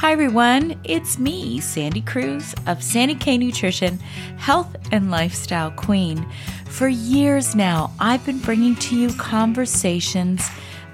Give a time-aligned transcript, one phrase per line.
[0.00, 0.78] Hi, everyone.
[0.84, 3.98] It's me, Sandy Kruse of Sandy K Nutrition,
[4.36, 6.24] Health and Lifestyle Queen.
[6.66, 10.46] For years now, I've been bringing to you conversations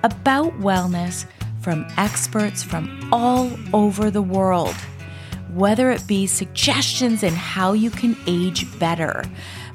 [0.05, 1.27] about wellness
[1.61, 4.77] from experts from all over the world.
[5.53, 9.25] Whether it be suggestions in how you can age better,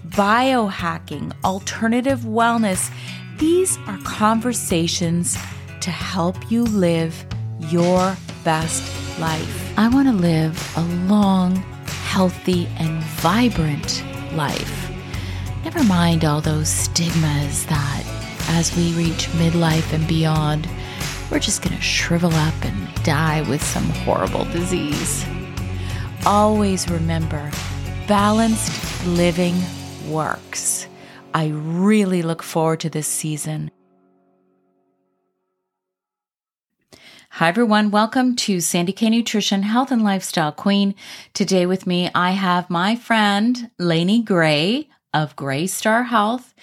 [0.07, 2.89] biohacking, alternative wellness,
[3.38, 5.38] these are conversations
[5.82, 7.27] to help you live
[7.60, 9.78] your best life.
[9.78, 14.92] I want to live a long, healthy, and vibrant life.
[15.64, 18.04] Never mind all those stigmas that,
[18.50, 20.68] as we reach midlife and beyond,
[21.30, 25.25] we're just going to shrivel up and die with some horrible disease.
[26.25, 27.52] Always remember
[28.08, 29.55] balanced living
[30.10, 30.88] works.
[31.33, 33.72] I really look forward to this season.
[37.38, 37.91] Hi, everyone.
[37.91, 40.95] Welcome to Sandy K Nutrition Health and Lifestyle Queen.
[41.35, 46.55] Today with me, I have my friend Laini Gray of Gray Star Health.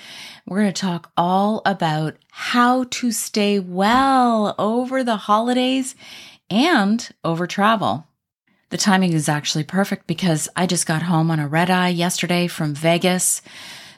[0.49, 5.95] We're going to talk all about how to stay well over the holidays
[6.51, 8.09] and over travel.
[8.71, 12.49] The timing is actually perfect because I just got home on a red eye yesterday
[12.49, 13.43] from Vegas.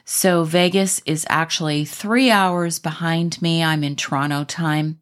[0.05, 3.63] So, Vegas is actually three hours behind me.
[3.63, 4.99] I'm in Toronto time.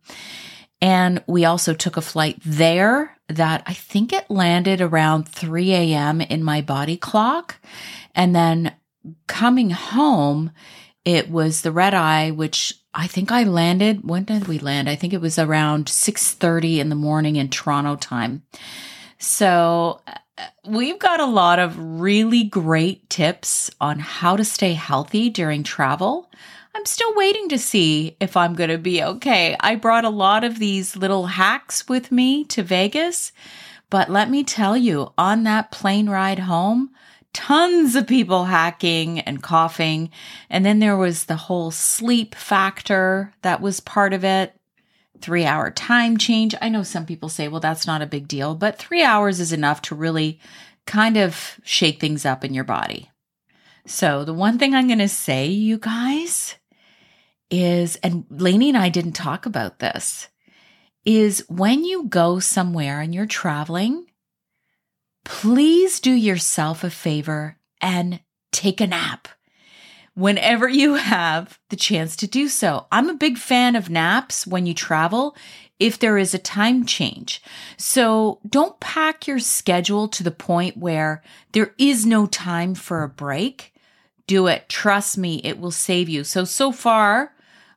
[0.81, 6.21] And we also took a flight there that I think it landed around 3 a.m.
[6.21, 7.57] in my body clock.
[8.13, 8.75] And then
[9.27, 10.51] coming home,
[11.03, 14.07] it was the red eye, which I think I landed.
[14.07, 14.89] When did we land?
[14.89, 18.43] I think it was around 6:30 in the morning in Toronto time.
[19.17, 20.13] So uh,
[20.65, 26.29] we've got a lot of really great tips on how to stay healthy during travel.
[26.75, 29.55] I'm still waiting to see if I'm going to be okay.
[29.61, 33.31] I brought a lot of these little hacks with me to Vegas,
[33.89, 36.89] but let me tell you, on that plane ride home,
[37.31, 40.09] tons of people hacking and coughing.
[40.49, 44.53] And then there was the whole sleep factor that was part of it.
[45.21, 46.55] Three hour time change.
[46.61, 49.53] I know some people say, well, that's not a big deal, but three hours is
[49.53, 50.41] enough to really
[50.85, 53.09] kind of shake things up in your body.
[53.87, 56.55] So, the one thing I'm going to say, you guys,
[57.63, 60.27] is, and Laini and I didn't talk about this,
[61.05, 64.07] is when you go somewhere and you're traveling,
[65.23, 68.19] please do yourself a favor and
[68.51, 69.27] take a nap
[70.15, 72.87] whenever you have the chance to do so.
[72.91, 75.35] I'm a big fan of naps when you travel
[75.77, 77.43] if there is a time change.
[77.77, 81.21] So don't pack your schedule to the point where
[81.51, 83.73] there is no time for a break.
[84.25, 84.69] Do it.
[84.69, 86.23] Trust me, it will save you.
[86.23, 87.34] So, so far,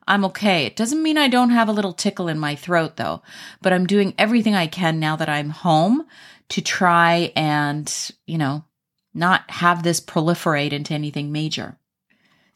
[0.09, 0.65] I'm okay.
[0.65, 3.21] It doesn't mean I don't have a little tickle in my throat though,
[3.61, 6.05] but I'm doing everything I can now that I'm home
[6.49, 8.65] to try and, you know,
[9.13, 11.77] not have this proliferate into anything major.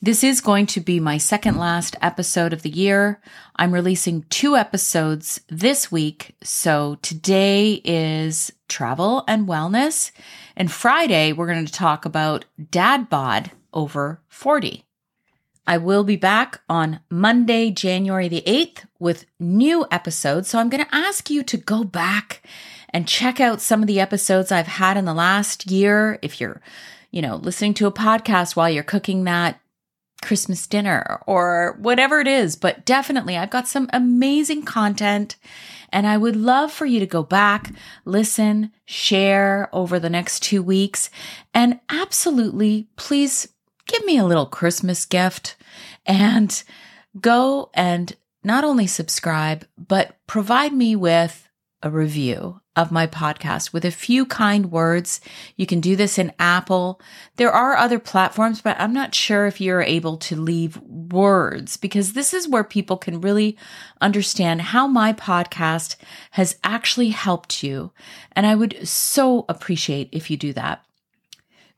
[0.02, 3.22] This is going to be my second last episode of the year.
[3.56, 6.36] I'm releasing two episodes this week.
[6.44, 10.12] So today is travel and wellness.
[10.58, 14.86] And Friday, we're going to talk about dad bod over 40.
[15.66, 20.50] I will be back on Monday, January the 8th with new episodes.
[20.50, 22.44] So I'm going to ask you to go back
[22.90, 26.20] and check out some of the episodes I've had in the last year.
[26.22, 26.62] If you're,
[27.12, 29.60] you know, listening to a podcast while you're cooking that
[30.22, 35.38] Christmas dinner or whatever it is, but definitely I've got some amazing content
[35.94, 37.72] and I would love for you to go back,
[38.04, 41.12] listen, share over the next two weeks,
[41.54, 43.53] and absolutely please
[43.88, 45.56] give me a little Christmas gift
[46.06, 46.64] and
[47.20, 51.48] go and not only subscribe, but provide me with
[51.82, 55.22] a review of my podcast with a few kind words.
[55.56, 57.00] You can do this in Apple.
[57.36, 62.14] There are other platforms, but I'm not sure if you're able to leave words because
[62.14, 63.58] this is where people can really
[64.02, 65.98] understand how my podcast
[66.32, 67.92] has actually helped you.
[68.32, 70.84] And I would so appreciate if you do that.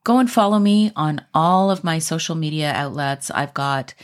[0.06, 3.32] Go and follow me on all of my social media outlets.
[3.32, 3.96] I've got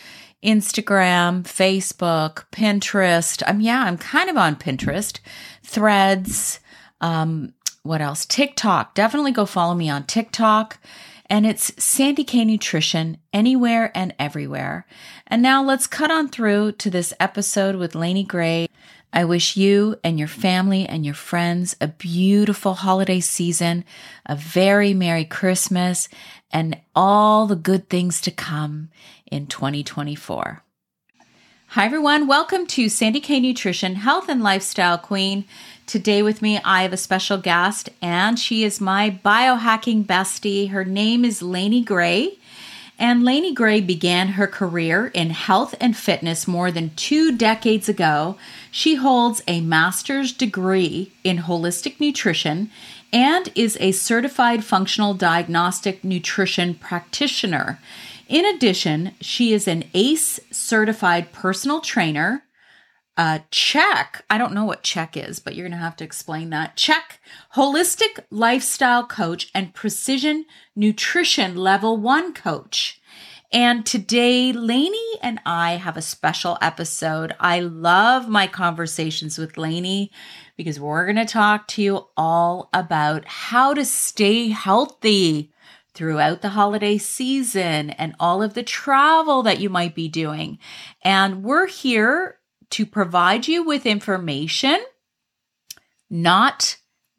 [0.43, 3.43] Instagram, Facebook, Pinterest.
[3.45, 5.19] I'm yeah, I'm kind of on Pinterest,
[5.63, 6.59] Threads.
[7.01, 7.53] Um,
[7.83, 8.25] what else?
[8.25, 8.95] TikTok.
[8.95, 10.79] Definitely go follow me on TikTok.
[11.29, 14.87] And it's Sandy K Nutrition anywhere and everywhere.
[15.27, 18.67] And now let's cut on through to this episode with Laini Gray.
[19.13, 23.83] I wish you and your family and your friends a beautiful holiday season,
[24.25, 26.07] a very Merry Christmas,
[26.49, 28.89] and all the good things to come
[29.29, 30.63] in 2024.
[31.67, 32.25] Hi, everyone.
[32.25, 35.43] Welcome to Sandy K Nutrition, Health and Lifestyle Queen.
[35.87, 40.69] Today, with me, I have a special guest, and she is my biohacking bestie.
[40.69, 42.37] Her name is Laini Gray.
[43.01, 48.37] And Laini Gray began her career in health and fitness more than two decades ago.
[48.69, 52.69] She holds a master's degree in holistic nutrition
[53.11, 57.79] and is a certified functional diagnostic nutrition practitioner.
[58.29, 62.43] In addition, she is an ACE certified personal trainer.
[63.17, 66.49] Uh, Chek, I don't know what Chek is, but you're going to have to explain
[66.51, 66.77] that.
[66.77, 67.19] Chek,
[67.55, 73.01] holistic lifestyle coach and precision nutrition level one coach.
[73.53, 77.35] And today, Laini and I have a special episode.
[77.37, 80.09] I love my conversations with Laini
[80.55, 85.51] because we're going to talk to you all about how to stay healthy
[85.93, 90.57] throughout the holiday season and all of the travel that you might be doing.
[91.03, 92.37] And we're here
[92.71, 94.79] to provide you with information,
[96.09, 96.77] not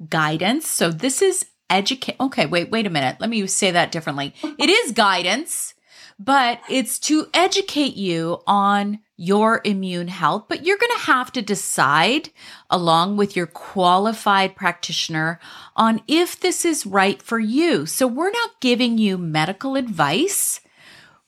[0.09, 0.69] guidance.
[0.69, 2.17] So this is educate.
[2.21, 3.17] Okay, wait, wait a minute.
[3.21, 4.35] Let me say that differently.
[4.43, 5.75] It is guidance,
[6.19, 11.41] but it's to educate you on your immune health, but you're going to have to
[11.43, 12.31] decide
[12.69, 15.39] along with your qualified practitioner
[15.77, 17.87] on if this is right for you.
[17.87, 20.61] So we're not giving you medical advice.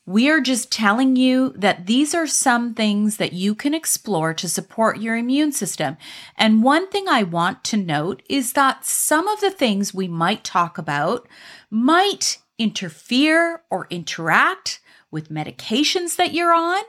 [0.07, 4.47] We are just telling you that these are some things that you can explore to
[4.47, 5.97] support your immune system.
[6.37, 10.43] And one thing I want to note is that some of the things we might
[10.43, 11.27] talk about
[11.71, 14.79] might interfere or interact
[15.09, 16.83] with medications that you're on.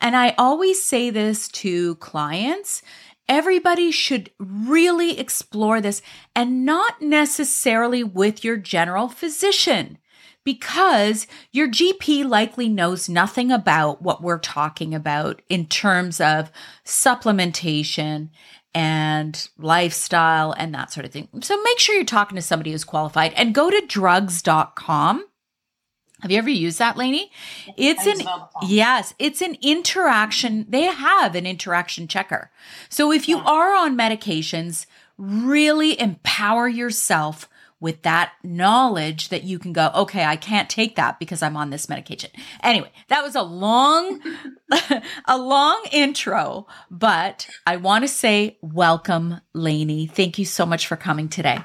[0.00, 2.80] And I always say this to clients.
[3.28, 6.00] Everybody should really explore this
[6.34, 9.98] and not necessarily with your general physician
[10.44, 16.50] because your GP likely knows nothing about what we're talking about in terms of
[16.84, 18.30] supplementation
[18.74, 21.28] and lifestyle and that sort of thing.
[21.42, 25.24] So make sure you're talking to somebody who's qualified and go to drugs.com
[26.22, 27.30] have you ever used that, Laini?
[27.76, 28.24] It's an
[28.62, 30.66] yes, it's an interaction.
[30.68, 32.52] They have an interaction checker.
[32.88, 34.86] So if you are on medications,
[35.18, 37.48] really empower yourself
[37.82, 41.70] with that knowledge that you can go, okay, I can't take that because I'm on
[41.70, 42.30] this medication.
[42.62, 44.20] Anyway, that was a long,
[45.26, 50.08] a long intro, but I want to say welcome, Laini.
[50.08, 51.58] Thank you so much for coming today.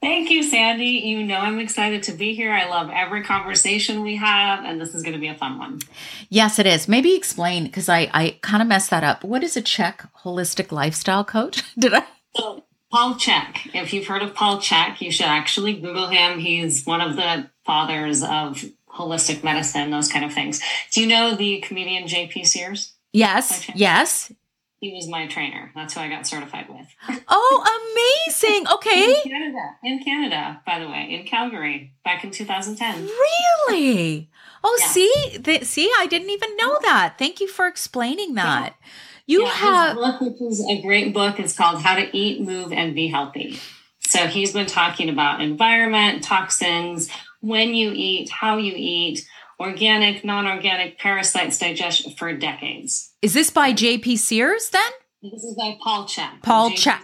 [0.00, 1.02] Thank you, Sandy.
[1.04, 2.52] You know I'm excited to be here.
[2.52, 5.80] I love every conversation we have, and this is going to be a fun one.
[6.28, 6.86] Yes, it is.
[6.86, 9.24] Maybe explain because I, I kind of messed that up.
[9.24, 11.64] What is a Chek holistic lifestyle coach?
[11.78, 12.04] Did I?
[12.36, 12.65] So,
[12.96, 13.74] Paul Chek.
[13.74, 16.38] If you've heard of Paul Chek, you should actually Google him.
[16.38, 20.62] He's one of the fathers of holistic medicine, those kind of things.
[20.92, 22.94] Do you know the comedian JP Sears?
[23.12, 23.68] Yes.
[23.74, 24.32] Yes.
[24.80, 25.72] He was my trainer.
[25.74, 26.86] That's who I got certified with.
[27.28, 28.66] Oh, amazing.
[28.72, 29.04] Okay.
[29.04, 29.76] in Canada.
[29.84, 33.04] In Canada, by the way, in Calgary back in 2010.
[33.04, 34.30] Really?
[34.64, 34.86] Oh, yeah.
[34.86, 37.16] see, the, see, I didn't even know that.
[37.18, 38.74] Thank you for explaining that.
[38.80, 38.88] Yeah.
[39.26, 41.40] You yeah, have book, which is a great book.
[41.40, 43.58] It's called How to Eat, Move, and Be Healthy.
[44.00, 49.26] So he's been talking about environment, toxins, when you eat, how you eat,
[49.58, 53.12] organic, non-organic, parasites, digestion for decades.
[53.20, 54.16] Is this by J.P.
[54.16, 54.90] Sears then?
[55.22, 56.42] This is by Paul Chek.
[56.42, 57.00] Paul Chek.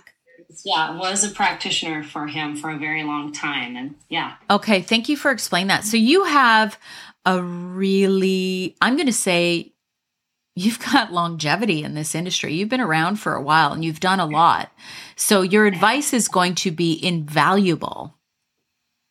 [0.64, 3.74] Yeah, was a practitioner for him for a very long time.
[3.74, 4.34] And yeah.
[4.48, 5.84] Okay, thank you for explaining that.
[5.84, 6.78] So you have
[7.24, 9.71] a really, I'm going to say,
[10.54, 12.54] you've got longevity in this industry.
[12.54, 14.70] You've been around for a while and you've done a lot.
[15.16, 18.14] So your advice is going to be invaluable.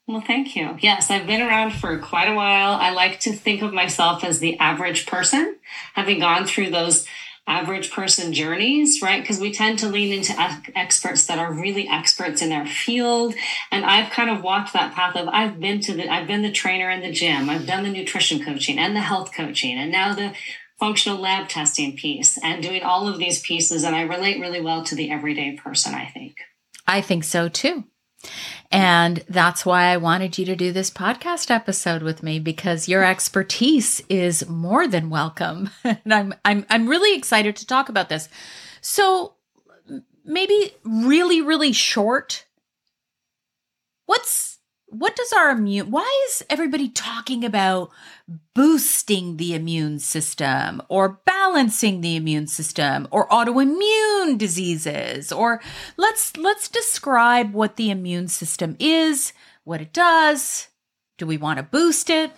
[0.07, 0.77] Well, thank you.
[0.81, 2.73] Yes, I've been around for quite a while.
[2.73, 5.57] I like to think of myself as the average person,
[5.93, 7.07] having gone through those
[7.47, 9.21] average person journeys, right?
[9.21, 10.33] Because we tend to lean into
[10.75, 13.33] experts that are really experts in their field.
[13.71, 16.51] And I've kind of walked that path of I've been to the I've been the
[16.51, 20.13] trainer in the gym, I've done the nutrition coaching and the health coaching, and now
[20.13, 20.33] the
[20.81, 23.83] functional lab testing piece and doing all of these pieces.
[23.83, 26.37] And I relate really well to the everyday person, I think.
[26.87, 27.83] I think so too.
[28.71, 33.03] And that's why I wanted you to do this podcast episode with me because your
[33.03, 35.69] expertise is more than welcome.
[35.83, 38.27] and I'm I'm I'm really excited to talk about this.
[38.81, 39.35] So
[40.25, 42.45] maybe really really short
[44.07, 44.57] what's
[44.91, 47.89] what does our immune why is everybody talking about
[48.53, 55.31] boosting the immune system or balancing the immune system or autoimmune diseases?
[55.31, 55.61] Or
[55.95, 59.33] let's let's describe what the immune system is
[59.63, 60.67] what it does.
[61.17, 62.31] Do we want to boost it?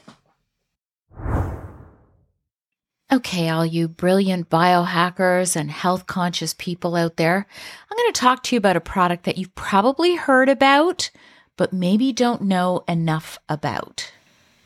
[3.12, 7.46] Okay, all you brilliant biohackers and health conscious people out there,
[7.90, 11.12] I'm going to talk to you about a product that you've probably heard about,
[11.58, 14.12] but maybe don't know enough about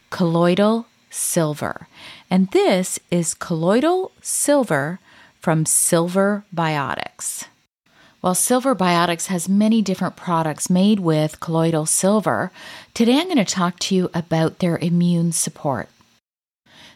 [0.10, 1.88] colloidal silver.
[2.30, 5.00] And this is colloidal silver
[5.40, 7.46] from Silver Biotics.
[8.22, 12.52] While Silver Biotics has many different products made with colloidal silver,
[12.94, 15.88] today I'm going to talk to you about their immune support.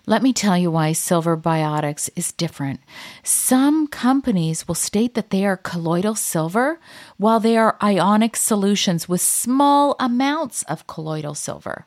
[0.08, 2.80] Let me tell you why Silver Biotics is different.
[3.24, 6.80] Some companies will state that they are colloidal silver,
[7.18, 11.86] while they are ionic solutions with small amounts of colloidal silver.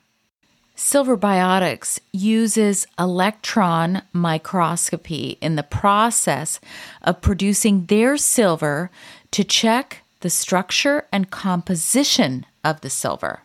[0.77, 6.61] Silver Biotics uses electron microscopy in the process
[7.03, 8.91] of producing their silver
[9.31, 13.44] to check the structure and composition of the silver.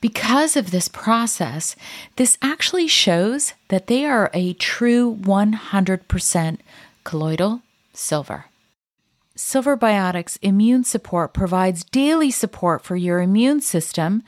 [0.00, 1.76] Because of this process,
[2.16, 6.58] this actually shows that they are a true 100%
[7.04, 8.46] colloidal silver.
[9.36, 14.22] Silver Biotics Immune Support provides daily support for your immune system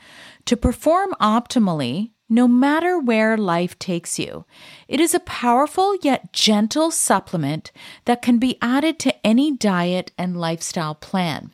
[0.45, 4.45] to perform optimally no matter where life takes you.
[4.87, 7.71] It is a powerful yet gentle supplement
[8.05, 11.51] that can be added to any diet and lifestyle plan.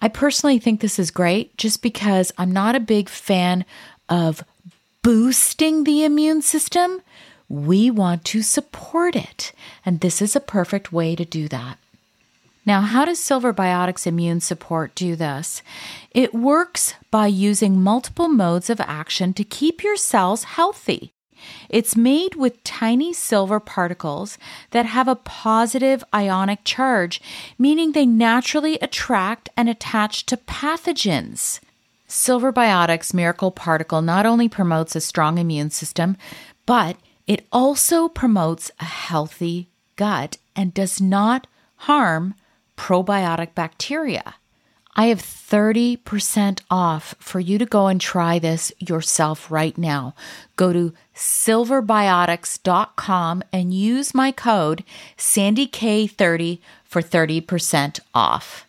[0.00, 3.64] I personally think this is great just because I'm not a big fan
[4.08, 4.44] of
[5.02, 7.02] boosting the immune system.
[7.48, 9.52] We want to support it,
[9.84, 11.78] and this is a perfect way to do that.
[12.66, 15.62] Now, how does Silver Biotics Immune Support do this?
[16.12, 21.12] It works by using multiple modes of action to keep your cells healthy.
[21.68, 24.38] It's made with tiny silver particles
[24.70, 27.20] that have a positive ionic charge,
[27.58, 31.60] meaning they naturally attract and attach to pathogens.
[32.06, 36.16] Silver Biotics Miracle Particle not only promotes a strong immune system,
[36.66, 42.34] but it also promotes a healthy gut and does not harm
[42.76, 44.34] probiotic bacteria.
[44.96, 50.14] I have 30% off for you to go and try this yourself right now.
[50.56, 54.82] Go to silverbiotics.com and use my code
[55.18, 58.66] SandyK30 for 30% off.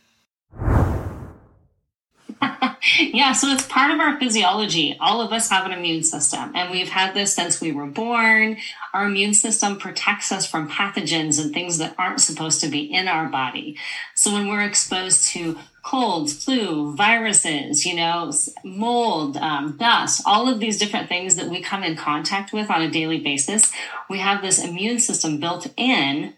[2.99, 4.97] yeah, so it's part of our physiology.
[4.99, 8.57] All of us have an immune system, and we've had this since we were born.
[8.93, 13.07] Our immune system protects us from pathogens and things that aren't supposed to be in
[13.07, 13.77] our body.
[14.15, 18.31] So when we're exposed to colds, flu, viruses, you know,
[18.63, 22.81] mold, um, dust, all of these different things that we come in contact with on
[22.81, 23.71] a daily basis,
[24.09, 26.33] we have this immune system built in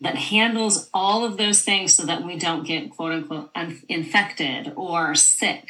[0.00, 3.50] that handles all of those things so that we don't get quote unquote
[3.88, 5.68] infected or sick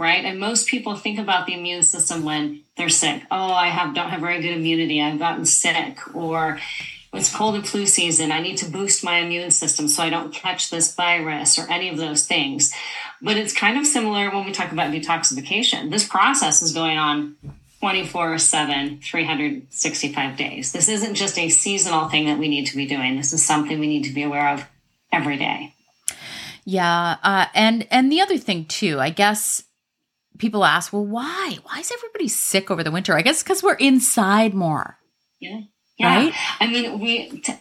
[0.00, 0.24] right?
[0.24, 3.22] And most people think about the immune system when they're sick.
[3.30, 5.00] Oh i have don't have very good immunity.
[5.00, 5.98] I've gotten sick.
[6.16, 6.58] Or
[7.12, 10.32] it's cold and flu season i need to boost my immune system so i don't
[10.32, 12.72] catch this virus or any of those things
[13.20, 17.36] but it's kind of similar when we talk about detoxification this process is going on
[17.80, 20.72] 24 7, 365 days.
[20.72, 23.16] This isn't just a seasonal thing that we need to be doing.
[23.16, 24.66] This is something we need to be aware of
[25.10, 25.74] every day.
[26.66, 27.16] Yeah.
[27.22, 29.64] Uh, and, and the other thing, too, I guess
[30.36, 31.56] people ask, well, why?
[31.62, 33.16] Why is everybody sick over the winter?
[33.16, 34.98] I guess because we're inside more.
[35.40, 35.62] Yeah.
[36.00, 36.16] Yeah.
[36.16, 36.34] Right?
[36.58, 37.40] I mean, we.
[37.40, 37.54] T-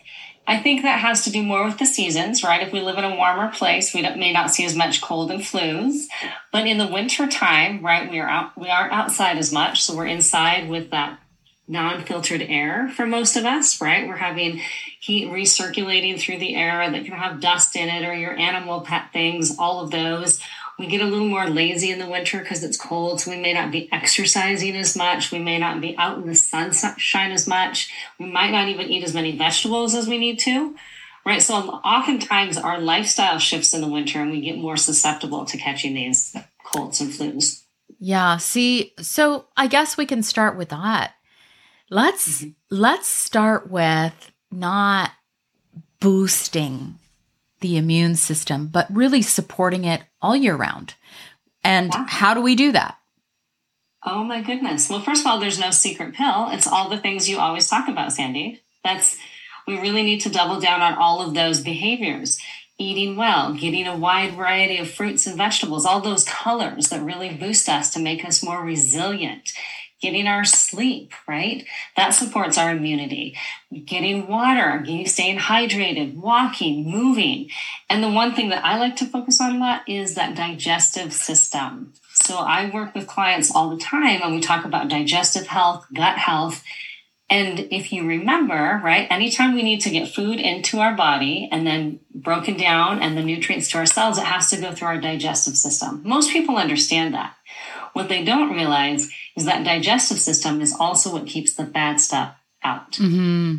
[0.47, 2.65] I think that has to do more with the seasons, right?
[2.65, 5.41] If we live in a warmer place, we may not see as much cold and
[5.41, 6.05] flus.
[6.51, 9.95] But in the winter time, right, we are out, we aren't outside as much, so
[9.95, 11.19] we're inside with that
[11.67, 14.07] non-filtered air for most of us, right?
[14.07, 14.59] We're having
[14.99, 19.13] heat recirculating through the air that can have dust in it or your animal pet
[19.13, 20.41] things, all of those.
[20.79, 23.51] We get a little more lazy in the winter because it's cold, so we may
[23.51, 25.29] not be exercising as much.
[25.29, 27.91] We may not be out in the sunshine as much.
[28.17, 30.77] We might not even eat as many vegetables as we need to,
[31.25, 31.41] right?
[31.41, 35.95] So oftentimes our lifestyle shifts in the winter and we get more susceptible to catching
[35.95, 36.33] these
[36.63, 37.63] colds and flus.
[37.99, 41.13] Yeah, see, so I guess we can start with that.
[41.89, 42.51] Let's mm-hmm.
[42.69, 45.11] let's start with not
[45.99, 46.95] boosting
[47.61, 50.95] the immune system, but really supporting it all year round.
[51.63, 52.97] And how do we do that?
[54.05, 54.89] Oh my goodness.
[54.89, 56.49] Well, first of all, there's no secret pill.
[56.51, 58.61] It's all the things you always talk about, Sandy.
[58.83, 59.17] That's,
[59.67, 62.39] we really need to double down on all of those behaviors.
[62.77, 67.29] Eating well, getting a wide variety of fruits and vegetables, all those colors that really
[67.29, 69.51] boost us to make us more resilient
[70.01, 71.65] getting our sleep, right?
[71.97, 73.35] That supports our immunity.
[73.85, 77.49] Getting water, staying hydrated, walking, moving.
[77.89, 81.13] And the one thing that I like to focus on a lot is that digestive
[81.13, 81.93] system.
[82.13, 86.17] So I work with clients all the time and we talk about digestive health, gut
[86.17, 86.63] health.
[87.29, 91.65] And if you remember, right, anytime we need to get food into our body and
[91.65, 94.99] then broken down and the nutrients to our cells, it has to go through our
[94.99, 96.01] digestive system.
[96.03, 97.35] Most people understand that.
[97.93, 102.35] What they don't realize is that digestive system is also what keeps the bad stuff
[102.63, 102.93] out.
[102.93, 103.57] Mm-hmm.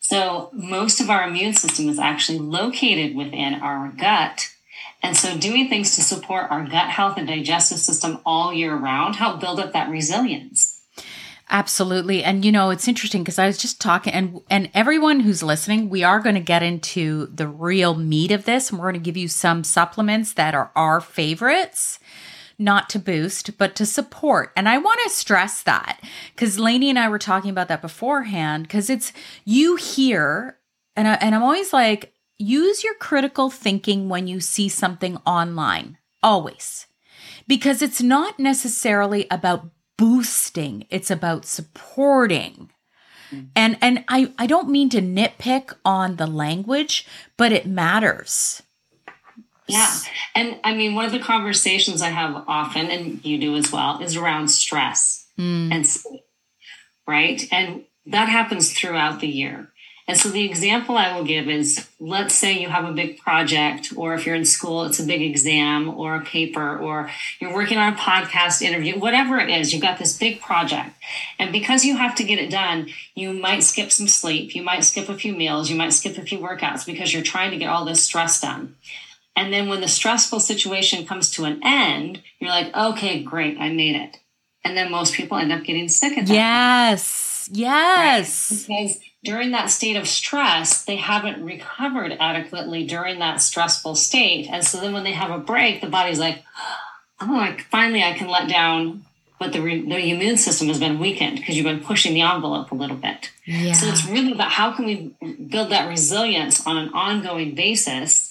[0.00, 4.48] So most of our immune system is actually located within our gut.
[5.02, 9.16] And so doing things to support our gut health and digestive system all year round
[9.16, 10.80] help build up that resilience.
[11.50, 12.22] Absolutely.
[12.22, 15.88] And you know, it's interesting because I was just talking and and everyone who's listening,
[15.88, 19.04] we are going to get into the real meat of this and we're going to
[19.04, 21.98] give you some supplements that are our favorites
[22.58, 24.52] not to boost, but to support.
[24.56, 26.00] And I want to stress that
[26.34, 29.12] because Laini and I were talking about that beforehand because it's
[29.44, 30.58] you hear,
[30.96, 35.98] and, I, and I'm always like, use your critical thinking when you see something online,
[36.22, 36.86] always.
[37.46, 42.70] Because it's not necessarily about boosting, it's about supporting.
[43.54, 48.62] And and I, I don't mean to nitpick on the language, but it matters.
[49.68, 49.90] Yeah.
[50.34, 54.00] And I mean, one of the conversations I have often, and you do as well,
[54.00, 55.72] is around stress mm.
[55.72, 56.24] and sleep,
[57.06, 57.46] right?
[57.52, 59.68] And that happens throughout the year.
[60.08, 63.92] And so the example I will give is let's say you have a big project,
[63.94, 67.76] or if you're in school, it's a big exam or a paper, or you're working
[67.76, 70.96] on a podcast interview, whatever it is, you've got this big project.
[71.38, 74.84] And because you have to get it done, you might skip some sleep, you might
[74.84, 77.68] skip a few meals, you might skip a few workouts because you're trying to get
[77.68, 78.76] all this stress done.
[79.38, 83.68] And then when the stressful situation comes to an end, you're like, okay, great, I
[83.68, 84.18] made it.
[84.64, 87.46] And then most people end up getting sick at that Yes.
[87.46, 87.58] Point.
[87.60, 88.66] Yes.
[88.68, 88.88] Right?
[88.88, 94.48] Because during that state of stress, they haven't recovered adequately during that stressful state.
[94.50, 96.42] And so then when they have a break, the body's like,
[97.20, 99.04] oh, like finally I can let down.
[99.38, 102.72] But the, re- the immune system has been weakened because you've been pushing the envelope
[102.72, 103.30] a little bit.
[103.44, 103.72] Yeah.
[103.72, 105.14] So it's really about how can we
[105.48, 108.27] build that resilience on an ongoing basis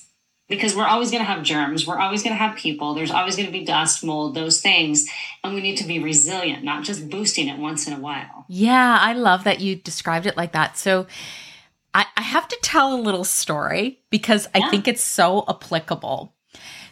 [0.47, 3.35] because we're always going to have germs we're always going to have people there's always
[3.35, 5.07] going to be dust mold those things
[5.43, 8.45] and we need to be resilient not just boosting it once in a while.
[8.47, 10.77] Yeah i love that you described it like that.
[10.77, 11.07] So
[11.93, 14.65] i, I have to tell a little story because yeah.
[14.65, 16.33] i think it's so applicable.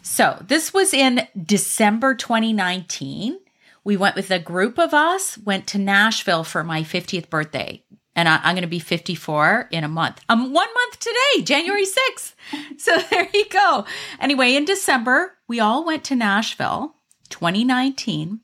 [0.02, 3.40] So this was in december 2019
[3.84, 7.84] we went with a group of us went to nashville for my 50th birthday
[8.16, 10.22] and I, am going to be 54 in a month.
[10.30, 12.34] Um, one month today, January 6th.
[12.78, 13.86] So there you go.
[14.20, 16.96] Anyway, in December, we all went to Nashville,
[17.30, 18.40] 2019,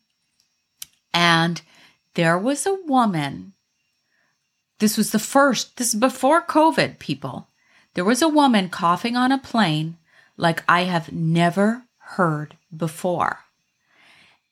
[1.13, 1.61] and
[2.15, 3.53] there was a woman.
[4.79, 7.47] This was the first, this is before COVID, people.
[7.93, 9.97] There was a woman coughing on a plane
[10.37, 13.39] like I have never heard before.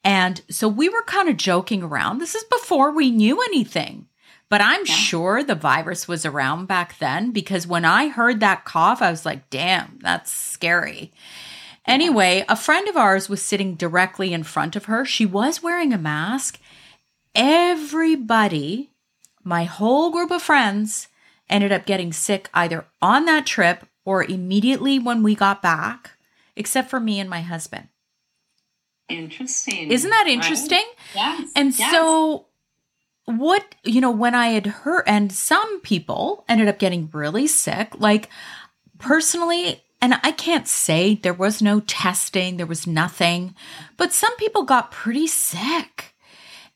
[0.04, 2.20] And so we were kind of joking around.
[2.20, 4.08] This is before we knew anything.
[4.50, 4.94] But I'm yeah.
[4.94, 9.26] sure the virus was around back then because when I heard that cough, I was
[9.26, 11.12] like, damn, that's scary.
[11.86, 15.06] Anyway, a friend of ours was sitting directly in front of her.
[15.06, 16.60] She was wearing a mask.
[17.36, 18.90] Everybody,
[19.44, 21.08] my whole group of friends,
[21.50, 26.12] ended up getting sick either on that trip or immediately when we got back,
[26.56, 27.88] except for me and my husband.
[29.08, 29.92] Interesting.
[29.92, 30.86] Isn't that interesting?
[31.16, 31.40] Right?
[31.40, 31.50] Yes.
[31.56, 31.92] And yes.
[31.92, 32.46] so
[33.30, 37.94] what you know when i had heard and some people ended up getting really sick.
[37.98, 38.30] Like
[38.98, 43.56] personally and i can't say there was no testing there was nothing
[43.96, 46.16] but some people got pretty sick.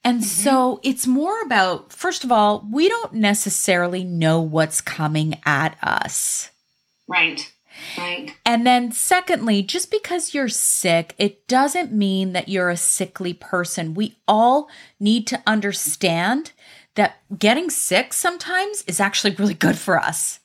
[0.05, 0.25] And mm-hmm.
[0.25, 6.49] so it's more about first of all we don't necessarily know what's coming at us.
[7.07, 7.52] Right
[7.97, 8.35] Right.
[8.45, 13.93] And then, secondly, just because you're sick, it doesn't mean that you're a sickly person.
[13.93, 16.51] We all need to understand
[16.95, 20.39] that getting sick sometimes is actually really good for us.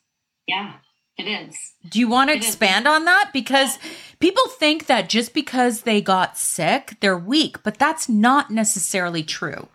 [0.46, 0.74] Yeah,
[1.16, 1.56] it is.
[1.88, 2.90] Do you want to it expand is.
[2.92, 3.30] on that?
[3.32, 3.78] Because
[4.18, 9.68] people think that just because they got sick, they're weak, but that's not necessarily true.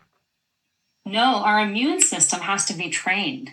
[1.06, 3.52] No, our immune system has to be trained.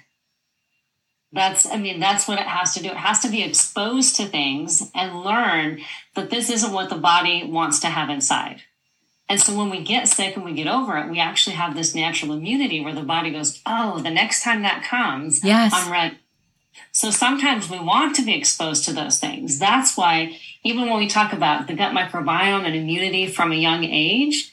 [1.33, 2.89] That's, I mean, that's what it has to do.
[2.89, 5.81] It has to be exposed to things and learn
[6.15, 8.63] that this isn't what the body wants to have inside.
[9.29, 11.95] And so when we get sick and we get over it, we actually have this
[11.95, 15.73] natural immunity where the body goes, Oh, the next time that comes, yes.
[15.73, 16.19] I'm ready.
[16.91, 19.61] So sometimes we want to be exposed to those things.
[19.61, 23.85] That's why, even when we talk about the gut microbiome and immunity from a young
[23.85, 24.51] age,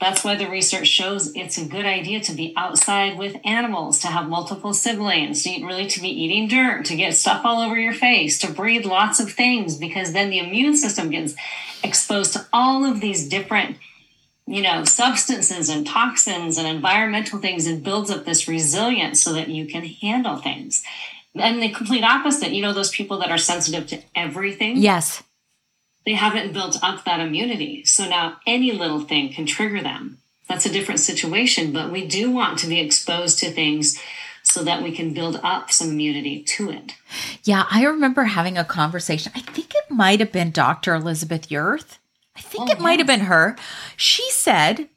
[0.00, 4.08] that's why the research shows it's a good idea to be outside with animals, to
[4.08, 7.92] have multiple siblings, to really to be eating dirt, to get stuff all over your
[7.92, 11.34] face, to breathe lots of things, because then the immune system gets
[11.84, 13.76] exposed to all of these different
[14.50, 19.48] you know, substances and toxins and environmental things and builds up this resilience so that
[19.48, 20.82] you can handle things.
[21.36, 24.78] And the complete opposite, you know, those people that are sensitive to everything.
[24.78, 25.22] Yes.
[26.06, 27.84] They haven't built up that immunity.
[27.84, 30.18] So now any little thing can trigger them.
[30.48, 34.00] That's a different situation, but we do want to be exposed to things
[34.42, 36.94] so that we can build up some immunity to it.
[37.44, 39.32] Yeah, I remember having a conversation.
[39.34, 40.94] I think it might have been Dr.
[40.94, 41.98] Elizabeth Yurth.
[42.36, 43.56] I think Oh, it might have been her.
[43.96, 44.88] She said,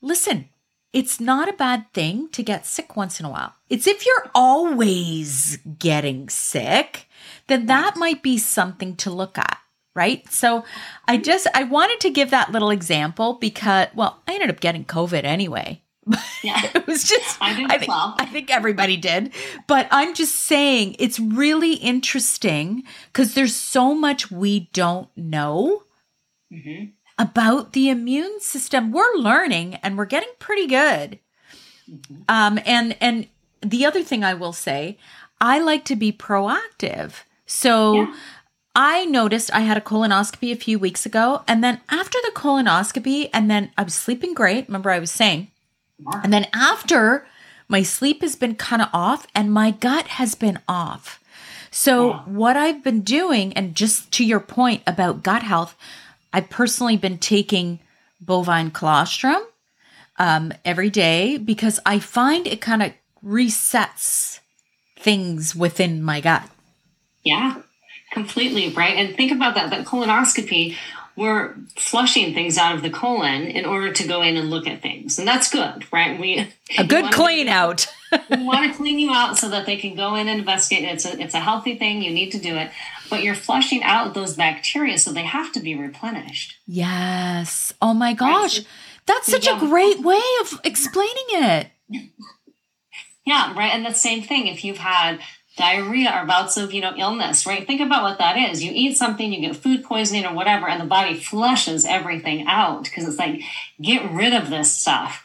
[0.00, 0.48] listen,
[0.92, 3.54] it's not a bad thing to get sick once in a while.
[3.70, 7.08] It's if you're always getting sick,
[7.46, 9.58] then that might be something to look at.
[9.94, 10.26] Right.
[10.32, 10.64] So
[11.06, 14.84] I just, I wanted to give that little example because, well, I ended up getting
[14.84, 15.82] COVID anyway.
[16.42, 16.60] Yeah.
[16.74, 18.16] It was just, I did I think, well.
[18.18, 19.32] I think everybody did.
[19.68, 25.82] But I'm just saying it's really interesting because there's so much we don't know
[26.50, 26.84] hmm
[27.18, 28.90] about the immune system.
[28.90, 31.20] We're learning and we're getting pretty good.
[32.28, 33.28] Um, and and
[33.60, 34.98] the other thing I will say,
[35.40, 37.12] I like to be proactive.
[37.46, 38.14] So Yeah.
[38.74, 43.28] I noticed I had a colonoscopy a few weeks ago, and then after the colonoscopy,
[43.32, 44.66] and then I was sleeping great.
[44.68, 45.48] Remember, I was saying,
[46.22, 47.26] and then after
[47.68, 51.20] my sleep has been kind of off, and my gut has been off.
[51.70, 52.18] So, Yeah.
[52.24, 55.74] what I've been doing, and just to your point about gut health,
[56.32, 57.78] I've personally been taking
[58.20, 59.42] bovine colostrum
[60.18, 62.92] um, every day because I find it kind of
[63.24, 64.40] resets
[64.98, 66.48] things within my gut.
[67.22, 67.56] Yeah,
[68.12, 68.96] completely right.
[68.96, 70.76] And think about that that colonoscopy,
[71.16, 74.80] we're flushing things out of the colon in order to go in and look at
[74.80, 75.18] things.
[75.18, 76.18] And that's good, right?
[76.18, 76.48] We
[76.78, 77.86] A good wanna- clean out.
[78.30, 80.84] we want to clean you out so that they can go in and investigate.
[80.84, 82.02] It's a it's a healthy thing.
[82.02, 82.70] You need to do it,
[83.10, 86.56] but you're flushing out those bacteria, so they have to be replenished.
[86.66, 87.72] yes.
[87.82, 88.56] Oh my gosh.
[88.60, 88.64] so-
[89.06, 91.66] That's such a great way of explaining it.
[93.24, 93.72] Yeah, right.
[93.72, 95.20] And the same thing if you've had
[95.56, 97.66] diarrhea or bouts of you know illness, right?
[97.66, 98.62] Think about what that is.
[98.62, 102.84] You eat something, you get food poisoning or whatever, and the body flushes everything out
[102.84, 103.42] because it's like
[103.80, 105.24] get rid of this stuff.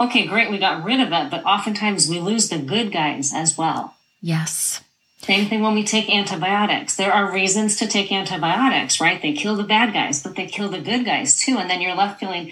[0.00, 3.56] Okay, great, we got rid of it, but oftentimes we lose the good guys as
[3.56, 3.94] well.
[4.20, 4.82] Yes.
[5.18, 6.96] Same thing when we take antibiotics.
[6.96, 9.22] There are reasons to take antibiotics, right?
[9.22, 11.58] They kill the bad guys, but they kill the good guys too.
[11.58, 12.50] And then you're left feeling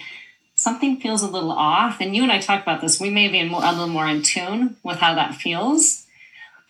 [0.55, 1.99] something feels a little off.
[1.99, 3.01] And you and I talked about this.
[3.01, 6.05] We may be more, a little more in tune with how that feels,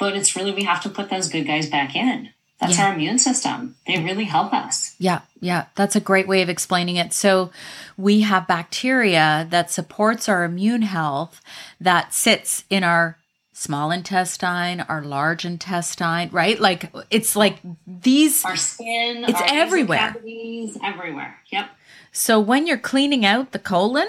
[0.02, 2.30] but it's really we have to put those good guys back in.
[2.60, 2.88] That's Yeah.
[2.88, 3.76] our immune system.
[3.88, 4.96] They really help us.
[5.00, 7.14] Yeah, yeah, that's a great way of explaining it.
[7.14, 7.52] So,
[7.98, 11.42] we have bacteria that supports our immune health
[11.80, 13.18] that sits in our
[13.54, 16.60] small intestine, our large intestine, right?
[16.60, 20.00] Like it's like these Our skin, It's our everywhere.
[20.00, 21.38] cavities, everywhere.
[21.52, 21.70] Yep.
[22.12, 24.08] So when you're cleaning out the colon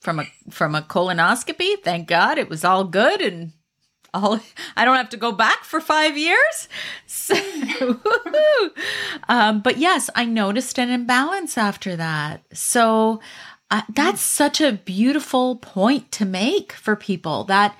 [0.00, 3.52] from a from a colonoscopy, thank God it was all good and
[4.14, 4.40] all
[4.76, 6.68] I don't have to go back for five years.
[7.06, 7.34] So,
[9.28, 12.42] um, but yes, I noticed an imbalance after that.
[12.52, 13.20] So
[13.70, 17.76] uh, that's such a beautiful point to make for people that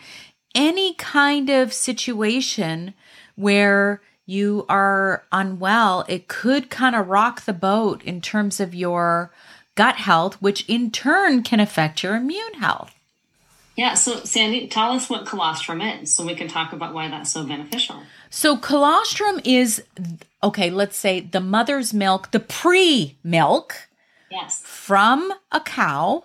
[0.55, 2.94] any kind of situation
[3.37, 9.33] where you are unwell, it could kind of rock the boat in terms of your
[9.75, 12.94] gut health, which in turn can affect your immune health.
[13.77, 13.95] Yeah.
[13.95, 17.45] So, Sandy, tell us what colostrum is so we can talk about why that's so
[17.45, 18.03] beneficial.
[18.31, 19.83] So, colostrum is
[20.43, 23.89] okay, let's say the mother's milk, the pre milk
[24.31, 24.63] Yes.
[24.65, 26.25] from a cow.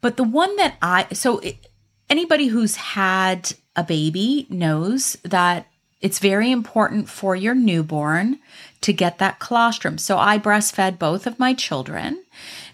[0.00, 1.68] But the one that I, so it,
[2.10, 5.66] anybody who's had a baby knows that
[6.00, 8.38] it's very important for your newborn
[8.82, 9.98] to get that colostrum.
[9.98, 12.22] So I breastfed both of my children.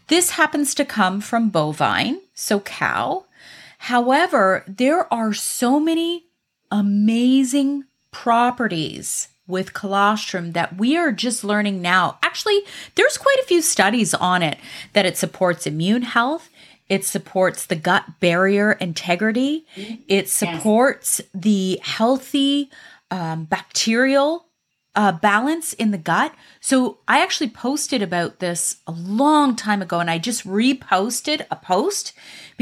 [0.08, 3.24] This happens to come from bovine, so cow.
[3.86, 6.26] However, there are so many
[6.70, 12.16] amazing properties with colostrum that we are just learning now.
[12.22, 12.60] Actually,
[12.94, 14.58] there's quite a few studies on it
[14.92, 16.48] that it supports immune health,
[16.88, 19.66] it supports the gut barrier integrity,
[20.06, 22.70] it supports the healthy
[23.10, 24.46] um, bacterial
[24.94, 26.34] uh, balance in the gut.
[26.60, 31.56] So I actually posted about this a long time ago and I just reposted a
[31.56, 32.12] post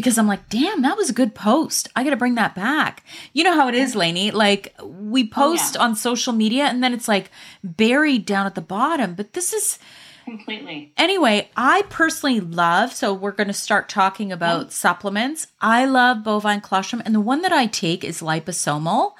[0.01, 1.89] because I'm like, damn, that was a good post.
[1.95, 3.05] I got to bring that back.
[3.33, 4.33] You know how it is, Laini.
[4.33, 7.31] Like we oh, post on social media and then it's like
[7.63, 9.15] buried down at the bottom.
[9.15, 9.79] But this is,
[10.25, 10.93] Completely.
[10.97, 15.49] anyway, I personally love, so we're going to start talking about supplements.
[15.61, 19.13] I love bovine colostrum, and the one that I take is liposomal,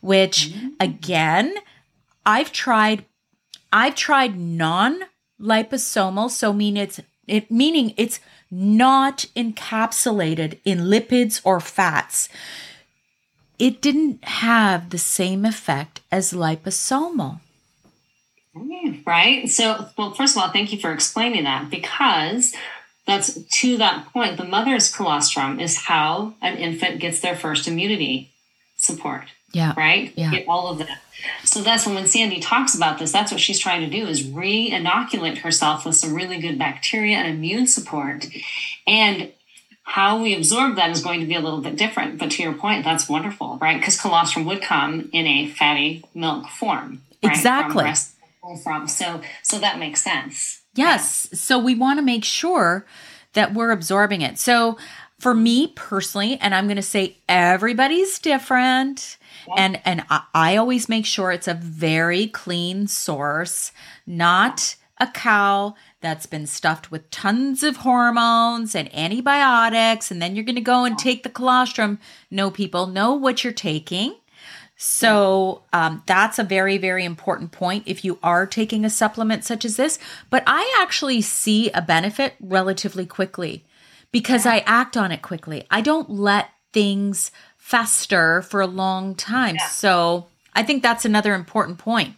[0.00, 0.72] which mm.
[0.78, 1.54] again,
[2.24, 3.04] I've tried
[3.72, 5.00] I've tried non
[5.40, 8.20] liposomal, so mean it's it meaning it's
[8.50, 12.28] not encapsulated in lipids or fats.
[13.58, 17.40] It didn't have the same effect as liposomal.
[18.56, 19.48] Mm, right.
[19.48, 22.54] So, well, first of all, thank you for explaining that because
[23.06, 24.36] that's to that point.
[24.36, 28.32] The mother's colostrum is how an infant gets their first immunity
[28.76, 29.24] support.
[29.52, 29.74] Yeah.
[29.76, 30.12] Right.
[30.16, 30.30] Yeah.
[30.30, 31.00] Get all of that.
[31.44, 34.28] So that's when, when Sandy talks about this, that's what she's trying to do is
[34.28, 38.26] re-inoculate herself with some really good bacteria and immune support.
[38.86, 39.32] And
[39.88, 42.18] how we absorb that is going to be a little bit different.
[42.18, 43.78] But to your point, that's wonderful, right?
[43.78, 47.00] Because colostrum would come in a fatty milk form.
[47.22, 47.34] Right?
[47.34, 47.90] Exactly.
[48.40, 50.60] From, from so so that makes sense.
[50.74, 51.28] Yes.
[51.32, 52.84] So we want to make sure
[53.32, 54.38] that we're absorbing it.
[54.38, 54.76] So
[55.18, 59.18] for me personally, and I'm going to say everybody's different
[59.56, 63.72] and and I, I always make sure it's a very clean source,
[64.06, 70.44] not a cow that's been stuffed with tons of hormones and antibiotics, and then you're
[70.44, 71.98] going to go and take the colostrum.
[72.30, 74.14] No, people know what you're taking.
[74.80, 79.64] So um, that's a very, very important point if you are taking a supplement such
[79.64, 79.98] as this.
[80.30, 83.64] But I actually see a benefit relatively quickly
[84.12, 85.66] because I act on it quickly.
[85.70, 89.56] I don't let things fester for a long time.
[89.56, 89.66] Yeah.
[89.68, 92.14] So I think that's another important point.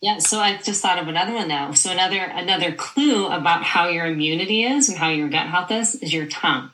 [0.00, 1.72] Yeah, so I just thought of another one now.
[1.72, 5.96] So another another clue about how your immunity is and how your gut health is
[5.96, 6.70] is your tongue.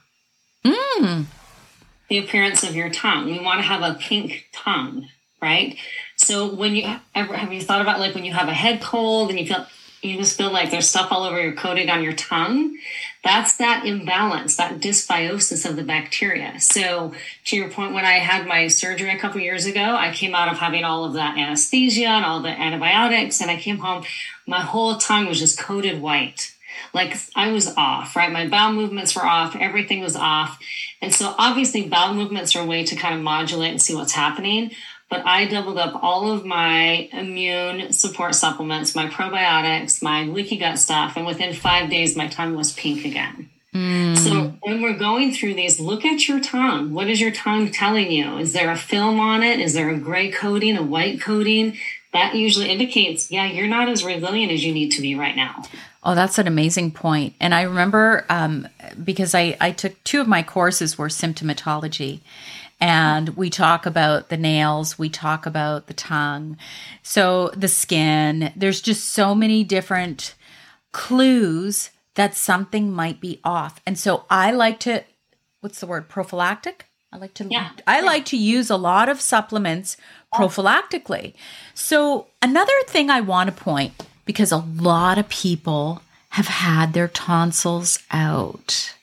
[0.64, 1.27] Mm.
[2.09, 3.27] The appearance of your tongue.
[3.27, 5.09] We want to have a pink tongue,
[5.40, 5.79] right?
[6.16, 9.31] So when you ever have you thought about like when you have a head cold
[9.31, 9.66] and you feel
[10.05, 12.77] you just feel like there's stuff all over your coating on your tongue
[13.25, 16.61] that's that imbalance, that dysbiosis of the bacteria.
[16.61, 17.14] So,
[17.47, 20.53] to your point, when I had my surgery a couple years ago, I came out
[20.53, 24.05] of having all of that anesthesia and all the antibiotics, and I came home,
[24.47, 26.55] my whole tongue was just coated white.
[26.93, 28.31] Like I was off, right?
[28.31, 30.59] My bowel movements were off, everything was off.
[31.01, 34.12] And so, obviously, bowel movements are a way to kind of modulate and see what's
[34.12, 34.71] happening
[35.14, 40.77] but I doubled up all of my immune support supplements, my probiotics, my leaky gut
[40.77, 43.48] stuff, and within five days, my tongue was pink again.
[43.72, 44.18] Mm.
[44.18, 46.92] So when we're going through these, look at your tongue.
[46.92, 48.38] What is your tongue telling you?
[48.38, 49.61] Is there a film on it?
[49.61, 51.77] Is there a gray coating, a white coating?
[52.12, 55.62] That usually indicates, yeah, you're not as resilient as you need to be right now.
[56.03, 57.35] Oh, that's an amazing point.
[57.38, 58.66] And I remember um,
[59.03, 62.20] because I, I took two of my courses were symptomatology
[62.80, 66.56] and we talk about the nails, we talk about the tongue,
[67.02, 68.52] so the skin.
[68.56, 70.34] There's just so many different
[70.92, 73.80] clues that something might be off.
[73.87, 75.04] And so I like to,
[75.60, 76.87] what's the word, prophylactic?
[77.12, 77.70] I like to yeah.
[77.87, 79.96] I like to use a lot of supplements
[80.34, 81.34] prophylactically.
[81.72, 83.92] So another thing I want to point
[84.24, 88.94] because a lot of people have had their tonsils out.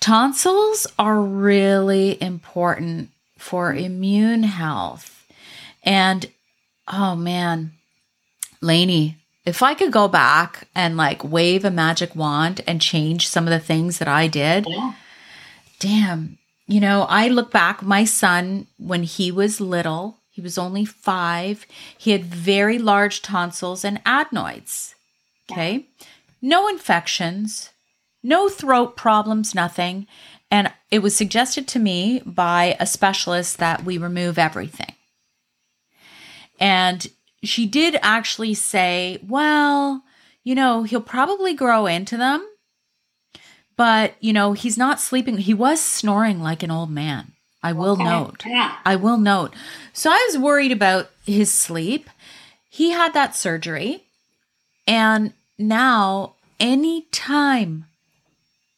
[0.00, 5.26] Tonsils are really important for immune health.
[5.82, 6.30] And
[6.88, 7.72] oh man,
[8.62, 13.44] Laini, if I could go back and like wave a magic wand and change some
[13.44, 14.94] of the things that I did, yeah.
[15.78, 20.84] damn, you know, I look back, my son, when he was little, he was only
[20.84, 21.64] five,
[21.96, 24.94] he had very large tonsils and adenoids.
[25.50, 25.72] Okay.
[25.74, 26.06] Yeah.
[26.42, 27.70] No infections,
[28.26, 30.06] no throat problems, nothing.
[30.50, 34.94] And it was suggested to me by a specialist that we remove everything.
[36.58, 37.06] And
[37.42, 40.02] she did actually say, well,
[40.42, 42.46] you know, he'll probably grow into them,
[43.76, 45.38] but, you know, he's not sleeping.
[45.38, 47.32] He was snoring like an old man.
[47.62, 48.04] I will okay.
[48.04, 48.44] note.
[48.46, 48.76] Yeah.
[48.84, 49.54] I will note.
[49.92, 52.08] So I was worried about his sleep.
[52.70, 54.04] He had that surgery.
[54.86, 57.86] And now, anytime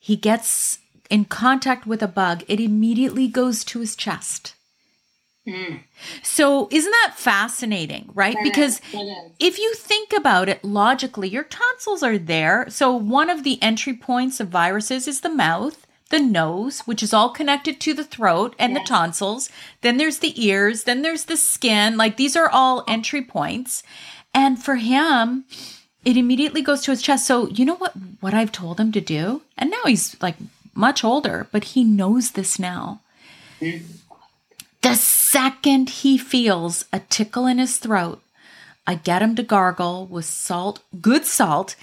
[0.08, 0.78] he gets
[1.10, 4.54] in contact with a bug, it immediately goes to his chest.
[5.46, 5.80] Mm.
[6.22, 8.38] So, isn't that fascinating, right?
[8.42, 9.32] Because is.
[9.38, 12.64] if you think about it logically, your tonsils are there.
[12.70, 17.12] So, one of the entry points of viruses is the mouth, the nose, which is
[17.12, 18.80] all connected to the throat and yes.
[18.80, 19.50] the tonsils.
[19.82, 21.98] Then there's the ears, then there's the skin.
[21.98, 23.82] Like, these are all entry points.
[24.32, 25.44] And for him,
[26.04, 27.26] it immediately goes to his chest.
[27.26, 29.42] So, you know what what I've told him to do?
[29.56, 30.36] And now he's like
[30.74, 33.00] much older, but he knows this now.
[33.60, 38.22] The second he feels a tickle in his throat,
[38.86, 41.74] I get him to gargle with salt, good salt,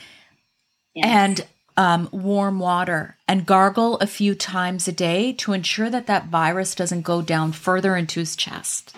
[0.93, 1.05] yes.
[1.05, 1.45] and
[1.77, 6.73] um, warm water, and gargle a few times a day to ensure that that virus
[6.73, 8.95] doesn't go down further into his chest.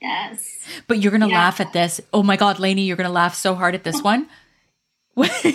[0.00, 0.64] Yes.
[0.86, 1.38] But you're going to yeah.
[1.38, 2.00] laugh at this.
[2.12, 4.28] Oh my God, Laini, you're going to laugh so hard at this one.
[5.22, 5.54] Him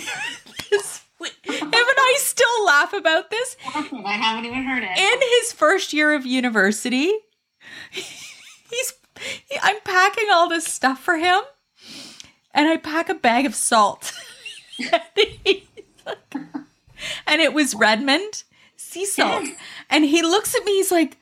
[1.20, 3.56] and I still laugh about this.
[3.66, 3.80] I
[4.12, 4.98] haven't even heard it.
[4.98, 7.12] In his first year of university,
[7.90, 11.40] he's he, I'm packing all this stuff for him,
[12.52, 14.12] and I pack a bag of salt.
[17.26, 18.44] and it was Redmond
[18.76, 19.46] sea salt.
[19.90, 21.18] And he looks at me, he's like,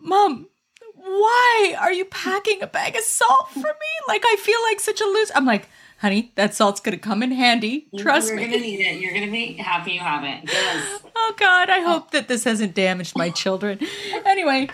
[0.00, 0.48] Mom,
[0.94, 3.92] why are you packing a bag of salt for me?
[4.08, 5.34] Like, I feel like such a loser.
[5.36, 7.88] I'm like, honey, that salt's gonna come in handy.
[7.98, 8.42] Trust me.
[8.42, 9.00] You're gonna need it.
[9.00, 10.50] You're gonna be happy you have it.
[10.50, 11.00] Yes.
[11.14, 12.08] Oh God, I hope oh.
[12.12, 13.78] that this hasn't damaged my children.
[14.24, 14.68] Anyway,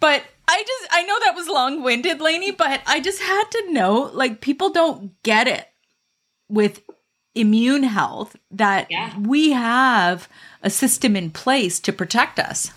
[0.00, 4.10] but I just I know that was long-winded, Laini, but I just had to know
[4.12, 5.66] like people don't get it
[6.48, 6.82] with
[7.34, 9.18] immune health that Yeah.
[9.18, 10.28] we have
[10.62, 12.70] a system in place to protect us.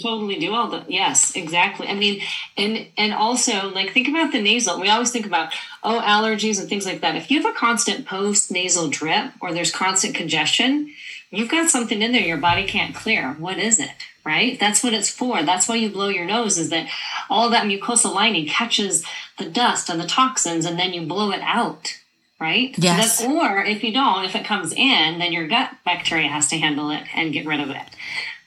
[0.00, 1.88] Totally do all the yes, exactly.
[1.88, 2.20] I mean,
[2.56, 4.80] and and also like think about the nasal.
[4.80, 5.52] We always think about
[5.82, 7.16] oh allergies and things like that.
[7.16, 10.92] If you have a constant post nasal drip or there's constant congestion,
[11.30, 13.32] you've got something in there your body can't clear.
[13.34, 13.90] What is it?
[14.24, 14.58] Right?
[14.58, 15.42] That's what it's for.
[15.42, 16.56] That's why you blow your nose.
[16.56, 16.88] Is that
[17.28, 19.04] all that mucosa lining catches
[19.38, 21.98] the dust and the toxins, and then you blow it out.
[22.40, 22.74] Right?
[22.76, 23.18] So Yes.
[23.20, 26.58] that- or if you don't, if it comes in, then your gut bacteria has to
[26.58, 27.86] handle it and get rid of it.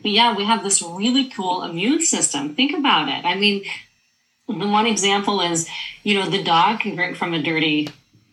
[0.02, 2.56] But yeah, we have this really cool immune system.
[2.56, 3.26] Think about it.
[3.26, 3.64] I mean,
[4.48, 5.68] the one example is,
[6.04, 7.90] you know, the dog can drink from a dirty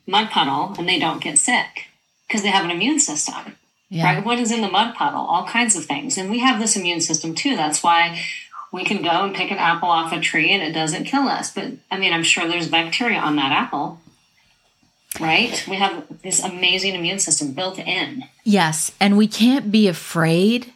[0.06, 1.86] mud puddle and they don't get sick
[2.26, 3.56] because they have an immune system.
[3.92, 4.24] Right?
[4.24, 5.20] What is in the mud puddle?
[5.20, 6.18] All kinds of things.
[6.18, 7.54] And we have this immune system too.
[7.54, 8.20] That's why
[8.72, 11.54] we can go and pick an apple off a tree and it doesn't kill us.
[11.54, 14.00] But I mean, I'm sure there's bacteria on that apple.
[15.20, 15.64] Right?
[15.68, 18.24] We have this amazing immune system built in.
[18.42, 20.72] Yes, and we can't be afraid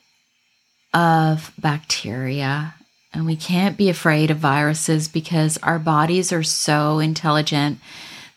[0.94, 2.74] of bacteria
[3.12, 7.78] and we can't be afraid of viruses because our bodies are so intelligent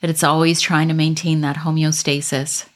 [0.01, 2.67] that it's always trying to maintain that homeostasis.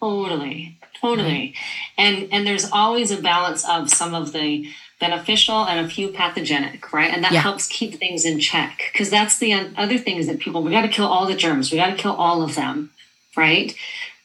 [0.00, 1.54] Totally, totally.
[1.98, 4.66] And and there's always a balance of some of the
[4.98, 7.12] beneficial and a few pathogenic, right?
[7.12, 7.40] And that Yeah.
[7.42, 10.82] helps keep things in check because that's the other thing is that people we got
[10.82, 12.90] to kill all the germs, we got to kill all of them,
[13.36, 13.74] right?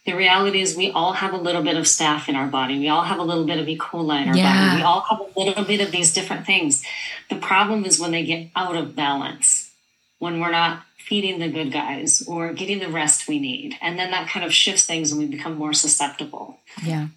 [0.08, 2.80] The reality is we all have a little bit of staph in our body.
[2.80, 3.78] We all have a little bit of E.
[3.78, 4.68] coli in our Yeah.
[4.68, 4.78] body.
[4.78, 6.82] We all have a little bit of these different things.
[7.30, 9.70] The problem is when they get out of balance,
[10.20, 13.78] when we're not feeding the good guys or getting the rest we need.
[13.82, 16.58] And then that kind of shifts things and we become more susceptible.
[16.82, 17.08] Yeah.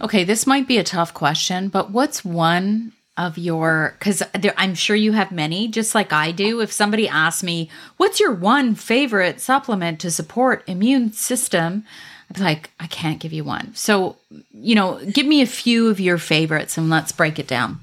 [0.00, 4.22] Okay, this might be a tough question, but what's one of your cuz
[4.56, 6.60] I'm sure you have many just like I do.
[6.60, 11.84] If somebody asks me, "What's your one favorite supplement to support immune system?"
[12.30, 14.16] I'd be like, "I can't give you one." So,
[14.52, 17.80] you know, give me a few of your favorites and let's break it down.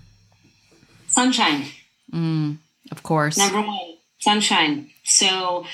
[1.07, 1.65] Sunshine,
[2.91, 3.37] Of course.
[3.37, 4.89] number one, sunshine.
[5.03, 5.65] So,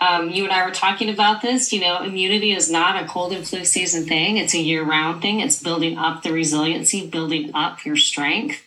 [0.00, 1.72] um, you and I were talking about this.
[1.72, 5.22] You know, immunity is not a cold and flu season thing, it's a year round
[5.22, 5.40] thing.
[5.40, 8.62] It's building up the resiliency, building up your strength.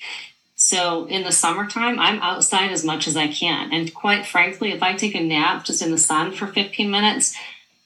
[0.67, 3.71] So, in the summertime, I'm outside as much as I can.
[3.71, 7.35] And quite frankly, if I take a nap just in the sun for 15 minutes,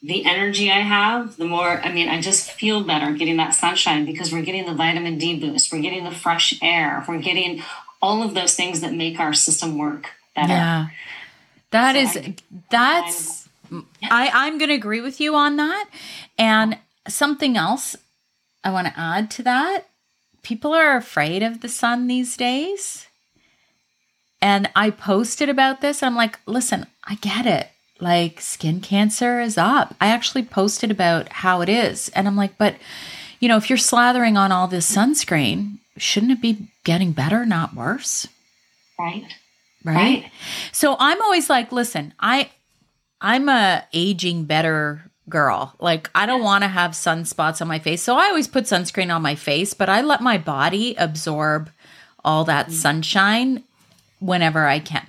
[0.02, 4.06] the energy I have, the more, I mean, I just feel better getting that sunshine
[4.06, 7.62] because we're getting the vitamin D boost, we're getting the fresh air, we're getting
[8.02, 10.54] all of those things that make our system work better.
[10.54, 10.88] Yeah.
[11.72, 12.36] That So is I-
[12.72, 13.50] that's
[14.10, 15.90] I I'm going to agree with you on that.
[16.38, 16.78] And
[17.10, 17.98] something else
[18.64, 19.89] I want to add to that,
[20.50, 23.06] people are afraid of the sun these days.
[24.42, 26.02] And I posted about this.
[26.02, 27.70] I'm like, "Listen, I get it.
[28.00, 32.10] Like skin cancer is up." I actually posted about how it is.
[32.10, 32.78] And I'm like, "But
[33.40, 37.76] you know, if you're slathering on all this sunscreen, shouldn't it be getting better, not
[37.76, 38.28] worse?"
[38.98, 39.26] Right?
[39.86, 39.96] right?
[39.96, 40.32] Right.
[40.72, 42.50] So I'm always like, listen, I
[43.22, 45.76] I'm a aging better girl.
[45.80, 48.02] Like I don't want to have sunspots on my face.
[48.02, 51.70] So I always put sunscreen on my face, but I let my body absorb
[52.24, 52.72] all that mm.
[52.72, 53.64] sunshine
[54.20, 55.08] whenever I can.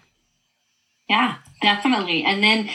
[1.08, 2.22] Yeah, definitely.
[2.22, 2.70] And then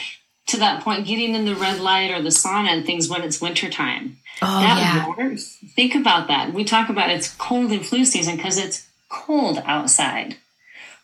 [0.48, 3.42] to that point, getting in the red light or the sauna and things when it's
[3.42, 4.18] wintertime.
[4.42, 5.36] Oh that yeah.
[5.76, 6.54] think about that.
[6.54, 10.36] We talk about it's cold and flu season because it's cold outside,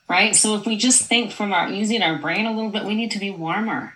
[0.09, 0.35] right?
[0.35, 3.11] So if we just think from our using our brain a little bit, we need
[3.11, 3.93] to be warmer,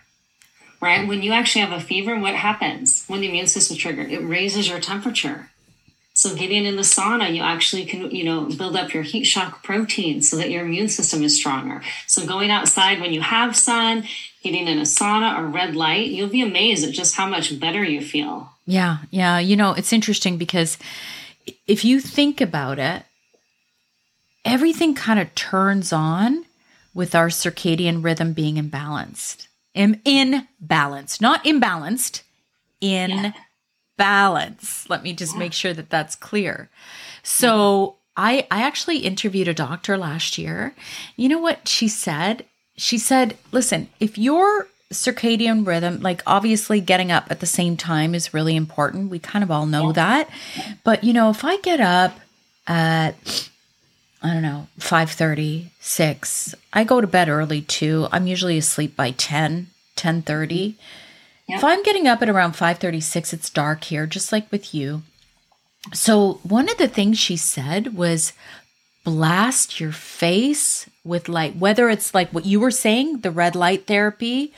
[0.81, 1.07] right?
[1.07, 4.11] When you actually have a fever, what happens when the immune system triggered?
[4.11, 5.49] It raises your temperature.
[6.13, 9.63] So getting in the sauna, you actually can, you know, build up your heat shock
[9.63, 11.81] protein so that your immune system is stronger.
[12.07, 14.05] So going outside when you have sun,
[14.41, 17.83] getting in a sauna or red light, you'll be amazed at just how much better
[17.83, 18.49] you feel.
[18.65, 19.39] Yeah, yeah.
[19.39, 20.77] You know, it's interesting because
[21.67, 23.03] if you think about it,
[24.45, 26.45] everything kind of turns on
[26.93, 29.47] with our circadian rhythm being imbalanced.
[29.75, 32.21] Im- in balance, not imbalanced,
[32.81, 33.31] in Yeah.
[33.97, 34.85] balance.
[34.89, 36.69] Let me just make sure that that's clear.
[37.23, 40.73] So I I actually interviewed a doctor last year.
[41.15, 42.45] You know what she said?
[42.77, 48.13] She said, "Listen, if your circadian rhythm, like obviously getting up at the same time
[48.15, 49.09] is really important.
[49.09, 50.29] We kind of all know that.
[50.83, 52.19] But you know, if I get up
[52.67, 53.49] at
[54.25, 58.07] I don't know, 5:30, 6, I go to bed early too.
[58.11, 60.73] I'm usually asleep by 10, 10:30.
[61.47, 65.03] If I'm getting up at around 5:36, it's dark here just like with you.
[65.93, 68.33] So, one of the things she said was
[69.03, 73.85] blast your face with light, whether it's like what you were saying, the red light
[73.85, 74.51] therapy,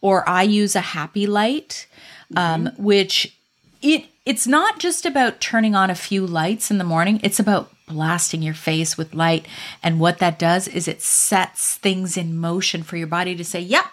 [0.00, 1.86] or I use a happy light,
[2.34, 3.36] um, which
[3.82, 7.20] it it's not just about turning on a few lights in the morning.
[7.22, 9.46] It's about blasting your face with light,
[9.82, 13.60] and what that does is it sets things in motion for your body to say,
[13.60, 13.84] "Yep,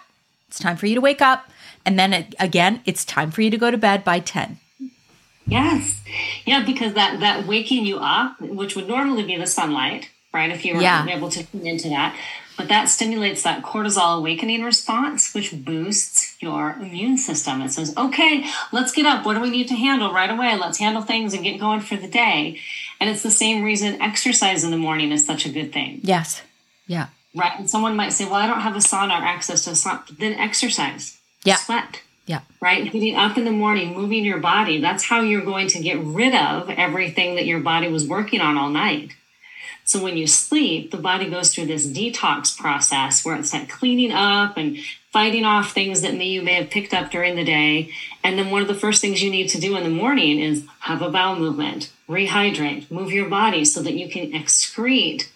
[0.48, 1.50] it's time for you to wake up,"
[1.84, 4.58] and then it, again, it's time for you to go to bed by ten.
[5.46, 6.00] Yes.
[6.44, 10.50] Yeah, because that that waking you up, which would normally be the sunlight, right?
[10.50, 11.06] If you were Yeah.
[11.08, 12.14] able to tune into that.
[12.56, 17.62] But that stimulates that cortisol awakening response, which boosts your immune system.
[17.62, 19.24] It says, okay, let's get up.
[19.24, 20.54] What do we need to handle right away?
[20.58, 22.60] Let's handle things and get going for the day.
[23.00, 26.42] And it's the same reason exercise in the morning is such a good thing, Yes.
[26.86, 27.06] Yeah.
[27.34, 27.58] right?
[27.58, 30.06] And someone might say, well, I don't have a sauna or access to a sauna.
[30.18, 31.18] Then exercise.
[31.44, 31.56] Yeah.
[31.56, 32.40] Sweat Yeah.
[32.60, 32.84] right?
[32.92, 34.80] Getting up in the morning, moving your body.
[34.80, 38.58] That's how you're going to get rid of everything that your body was working on
[38.58, 39.12] all night.
[39.84, 44.12] So when you sleep, the body goes through this detox process where it's like cleaning
[44.12, 44.76] up and
[45.10, 47.90] fighting off things that may you may have picked up during the day.
[48.22, 50.64] And then one of the first things you need to do in the morning is
[50.80, 55.28] have a bowel movement, rehydrate, move your body so that you can excrete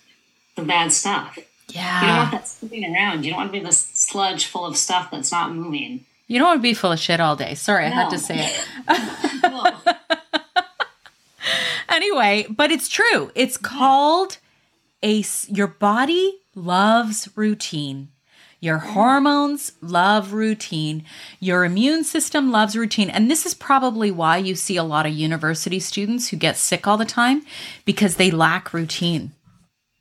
[0.57, 1.39] the bad stuff.
[1.69, 2.01] Yeah.
[2.01, 3.25] You don't want that sitting around.
[3.25, 6.05] You don't want to be this sludge full of stuff that's not moving.
[6.27, 7.55] You don't want to be full of shit all day.
[7.55, 9.85] Sorry, I had to say it.
[11.95, 13.31] Anyway, but it's true.
[13.37, 14.39] It's called
[15.03, 18.09] a your body loves routine.
[18.65, 21.05] Your hormones love routine.
[21.39, 23.11] Your immune system loves routine.
[23.11, 26.87] And this is probably why you see a lot of university students who get sick
[26.87, 27.45] all the time
[27.85, 29.33] because they lack routine.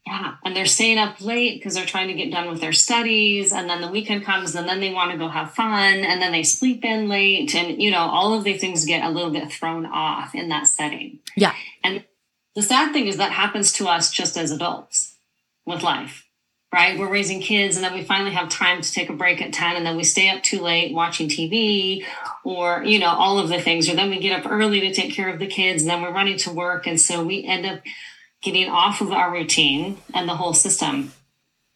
[0.08, 3.52] Yeah, and they're staying up late because they're trying to get done with their studies,
[3.52, 6.34] and then the weekend comes, and then they want to go have fun, and then
[6.34, 9.50] they sleep in late, and you know all of the things get a little bit
[9.50, 11.20] thrown off in that setting.
[11.38, 11.54] Yeah.
[11.86, 12.04] And
[12.54, 15.16] the sad thing is that happens to us just as adults
[15.66, 16.23] with life,
[16.74, 16.98] right?
[16.98, 19.78] We're raising kids, and then we finally have time to take a break at ten,
[19.78, 22.04] and then we stay up too late watching TV,
[22.44, 25.14] or you know all of the things, or then we get up early to take
[25.14, 27.82] care of the kids, and then we're running to work, and so we end up
[28.44, 31.14] getting off of our routine and the whole system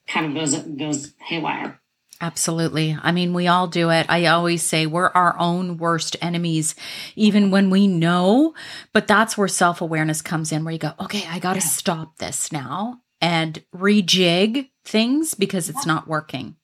[0.07, 1.79] kind of goes goes haywire.
[2.19, 2.97] Absolutely.
[2.99, 4.07] I mean, we all do it.
[4.09, 6.73] I always say we're our own worst enemies,
[7.15, 8.55] even when we know.
[8.91, 12.17] But that's where self awareness comes in, where you go, okay, I got to stop
[12.17, 16.55] this now and rejig things because it's not working.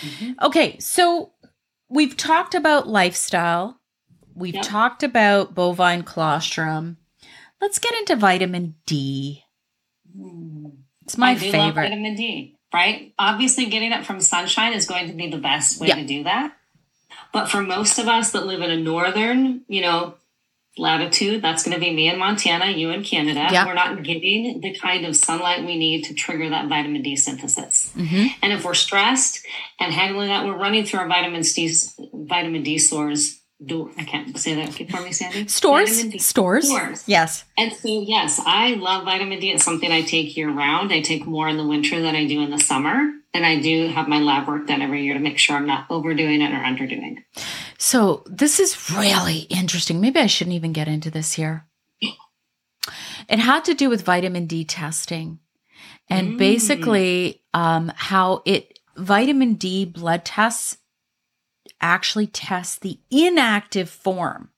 [0.00, 0.32] Mm-hmm.
[0.42, 0.78] Okay.
[0.78, 1.32] So
[1.88, 3.80] we've talked about lifestyle,
[4.34, 4.64] we've Yep.
[4.64, 6.96] talked about bovine colostrum.
[7.60, 9.44] Let's get into vitamin D.
[10.16, 10.66] Hmm.
[11.02, 11.88] It's my I do love favorite.
[11.88, 13.12] vitamin D, right?
[13.18, 15.96] Obviously, getting it from sunshine is going to be the best way Yeah.
[15.96, 16.56] to do that.
[17.32, 20.14] But for most of us that live in a northern, you know,
[20.76, 23.46] latitude, that's going to be me in Montana, you in Canada.
[23.50, 23.66] Yeah.
[23.66, 27.92] We're not getting the kind of sunlight we need to trigger that vitamin D synthesis.
[27.96, 28.30] Mhm.
[28.42, 29.44] And if we're stressed
[29.78, 31.72] and handling that, we're running through our vitamin D
[32.12, 33.40] vitamin D stores.
[33.64, 35.48] Do I can't say that for me, Sandy?
[35.48, 37.04] Stores, stores, Stores.
[37.06, 37.44] yes.
[37.56, 39.50] And so, yes, I love vitamin D.
[39.52, 40.92] It's something I take year round.
[40.92, 43.10] I take more in the winter than I do in the summer.
[43.32, 45.86] And I do have my lab work done every year to make sure I'm not
[45.90, 47.18] overdoing it or underdoing.
[47.18, 47.44] it.
[47.78, 50.00] So this is really interesting.
[50.00, 51.66] Maybe I shouldn't even get into this here.
[53.28, 55.38] It had to do with vitamin D testing
[56.10, 56.38] and Mm.
[56.38, 60.76] basically um, how it vitamin D blood tests
[61.84, 64.50] actually test the inactive form.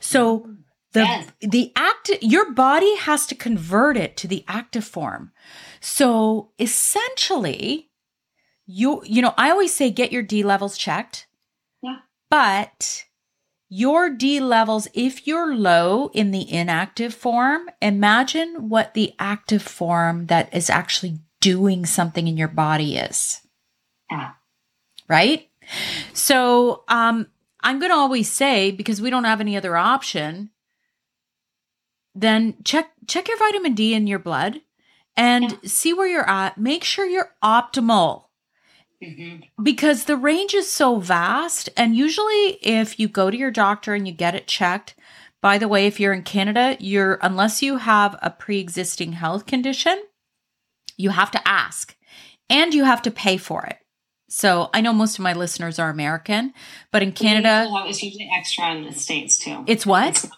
[0.00, 0.50] So
[0.92, 1.30] the Yes.
[1.40, 5.32] the active your body has to convert it to the active form.
[5.80, 7.90] So essentially
[8.66, 11.26] you you know I always say get your D levels checked.
[11.82, 11.98] Yeah.
[12.28, 13.04] But
[13.74, 20.26] your D levels, if you're low in the inactive form, imagine what the active form
[20.26, 23.40] that is actually doing something in your body is.
[24.10, 24.32] Yeah.
[25.08, 25.48] Right?
[26.12, 27.26] So um,
[27.60, 30.50] I'm going to always say, because we don't have any other option,
[32.14, 34.60] then check check your vitamin D in your blood
[35.16, 35.58] and Yeah.
[35.64, 36.58] see where you're at.
[36.58, 38.26] Make sure you're optimal
[39.02, 39.48] Mhm.
[39.62, 44.06] because the range is so vast and usually if you go to your doctor and
[44.06, 44.94] you get it checked
[45.40, 50.00] By the way, if you're in Canada, you're unless you have a pre-existing health condition,
[50.96, 51.96] you have to ask
[52.48, 53.78] and you have to pay for it.
[54.32, 56.54] So I know most of my listeners are American,
[56.90, 59.62] but in Canada, it's usually extra in the states too.
[59.66, 60.08] It's what?
[60.08, 60.28] It's,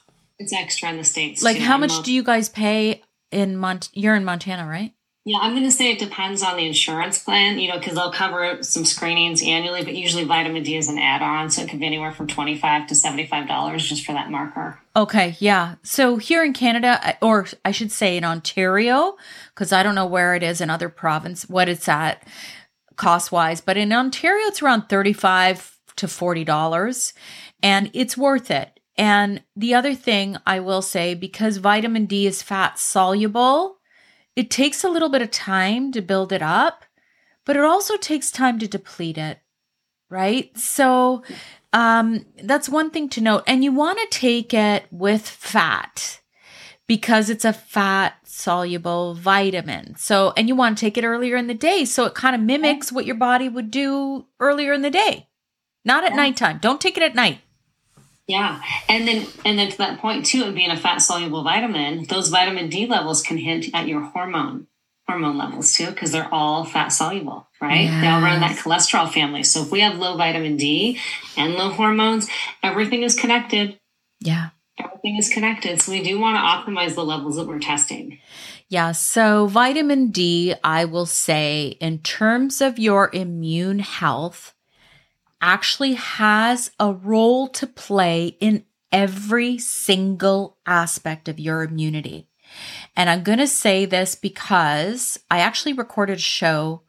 [0.41, 1.45] it's extra in the states.
[1.45, 3.91] Like, how much do you guys pay in Mont?
[3.93, 4.93] You're in Montana, right?
[5.25, 8.13] Yeah, I'm going to say it depends on the insurance plan, you know, because they'll
[8.13, 11.49] cover some screenings annually, but usually vitamin D is an add on.
[11.49, 14.81] So it could be anywhere from 25 to $75 just for that marker.
[14.97, 15.77] Okay, yeah.
[15.83, 19.17] So here in Canada, or I should say in Ontario,
[19.55, 22.23] because I don't know where it is in other province, what it's at
[22.97, 27.13] cost wise, but in Ontario, it's around thirty-five to forty dollars,
[27.63, 28.81] and it's worth it.
[28.97, 33.79] And the other thing I will say, because vitamin D is fat soluble,
[34.37, 36.85] it takes a little bit of time to build it up,
[37.45, 39.39] but it also takes time to deplete it,
[40.11, 40.57] right?
[40.57, 41.23] So
[41.73, 43.43] um, that's one thing to note.
[43.47, 46.21] And you want to take it with fat
[46.87, 49.97] because it's a fat soluble vitamin.
[49.97, 51.85] So, and you want to take it earlier in the day.
[51.85, 55.29] So it kind of mimics what your body would do earlier in the day,
[55.85, 56.17] not at Yeah.
[56.17, 56.59] nighttime.
[56.61, 57.39] Don't take it at night.
[58.27, 58.63] Yeah.
[58.89, 62.29] And then, and then to that point too, it being a fat soluble vitamin, those
[62.29, 64.67] vitamin D levels can hint at your hormone,
[65.07, 67.89] hormone levels too, because they're all fat soluble, right?
[68.01, 69.43] They all run that cholesterol family.
[69.43, 70.99] So if we have low vitamin D
[71.37, 72.27] and low hormones,
[72.63, 73.79] everything is connected.
[74.21, 74.51] Yeah.
[74.85, 75.81] Everything is connected.
[75.81, 76.41] So we do want to
[76.73, 78.19] optimize the levels that we're testing.
[78.69, 78.93] Yeah.
[78.93, 84.55] So, vitamin D, I will say, in terms of your immune health,
[85.41, 92.29] actually has a role to play in every single aspect of your immunity.
[92.97, 96.83] And I'm going to say this because I actually recorded a show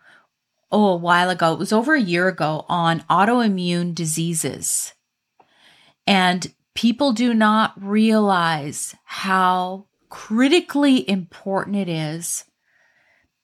[0.71, 1.53] oh a while ago.
[1.53, 4.93] It was over a year ago on autoimmune diseases.
[6.07, 12.45] And people do not realize how critically important it is.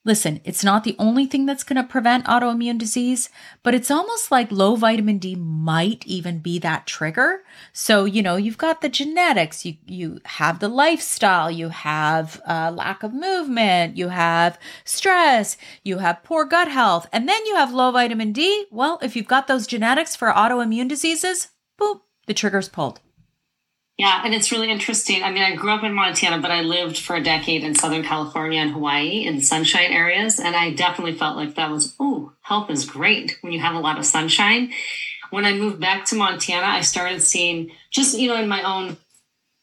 [0.04, 3.30] Listen, it's not the only thing that's going to prevent autoimmune disease,
[3.62, 7.44] but it's almost like low vitamin D might even be that trigger.
[7.72, 12.74] So, you know, you've got the genetics, you, you have the lifestyle, you have uh,
[12.76, 17.72] lack of movement, you have stress, you have poor gut health, and then you have
[17.72, 18.66] low vitamin D.
[18.72, 23.02] Well, if you've got those genetics for autoimmune diseases, boom, the trigger's pulled.
[23.98, 25.22] Yeah, and it's really interesting.
[25.22, 28.04] I mean, I grew up in Montana, but I lived for a decade in Southern
[28.04, 30.40] California and Hawaii in sunshine areas.
[30.40, 33.80] And I definitely felt like that was, oh, health is great when you have a
[33.80, 34.72] lot of sunshine.
[35.30, 38.98] When I moved back to Montana, I started seeing just, you know, in my own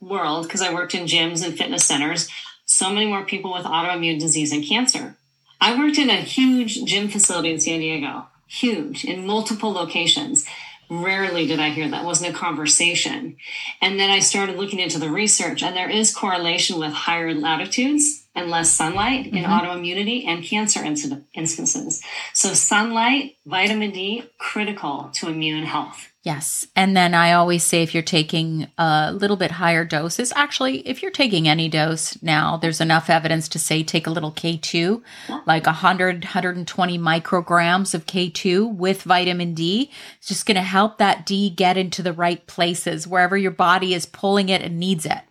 [0.01, 2.29] world, because I worked in gyms and fitness centers,
[2.65, 5.17] so many more people with autoimmune disease and cancer.
[5.61, 10.47] I worked in a huge gym facility in San Diego, huge, in multiple locations.
[10.91, 12.05] Rarely did I hear that.
[12.05, 13.37] Wasn't a conversation.
[13.81, 18.27] And then I started looking into the research, and there is correlation with higher latitudes
[18.35, 19.53] and less sunlight in mm-hmm.
[19.53, 22.03] autoimmunity and cancer instances.
[22.33, 26.13] So, sunlight, vitamin D, critical to immune health.
[26.29, 26.67] Yes.
[26.77, 31.01] And then I always say if you're taking a little bit higher doses, actually, if
[31.01, 35.01] you're taking any dose now, there's enough evidence to say take a little K2,
[35.47, 39.91] like 100, 120 micrograms of K2 with vitamin D.
[40.19, 43.95] It's just going to help that D get into the right places wherever your body
[43.95, 45.23] is pulling it and needs it.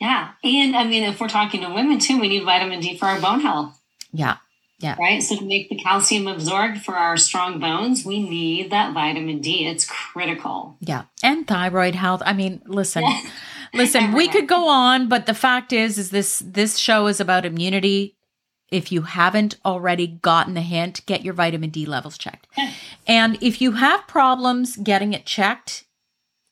[0.00, 0.30] Yeah.
[0.44, 3.20] And I mean, if we're talking to women too, we need vitamin D for our
[3.20, 3.80] bone health.
[4.12, 4.36] Yeah.
[4.98, 5.22] Right?
[5.22, 9.66] So to make the calcium absorbed for our strong bones, we need that vitamin D.
[9.66, 10.76] It's critical.
[10.80, 11.04] Yeah.
[11.22, 12.22] And thyroid health.
[12.24, 13.04] I mean, listen.
[13.74, 17.44] Listen, we could go on, but the fact is is this this show is about
[17.44, 18.16] immunity.
[18.70, 22.46] If you haven't already gotten the hint, get your vitamin D levels checked.
[22.56, 22.70] Yeah.
[23.08, 25.84] And if you have problems getting it checked,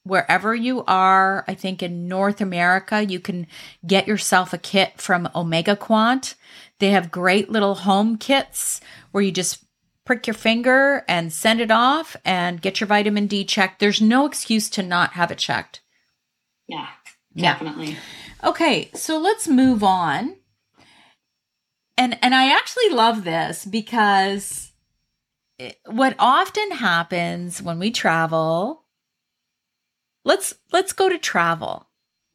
[0.04, 3.46] wherever you are, I think in North America, you can
[3.86, 6.34] get yourself a kit from OmegaQuant.
[6.78, 8.80] They have great little home kits
[9.12, 9.64] where you just
[10.04, 13.78] prick your finger and send it off and get your vitamin D checked.
[13.78, 15.80] There's no excuse to not have it checked.
[16.66, 16.88] Yeah,
[17.34, 17.52] Yeah.
[17.52, 17.96] definitely.
[18.42, 20.36] Okay, so let's move on.
[21.96, 24.72] And and I actually love this because
[25.58, 28.84] it- what often happens when we travel
[30.24, 31.88] let's let's go to travel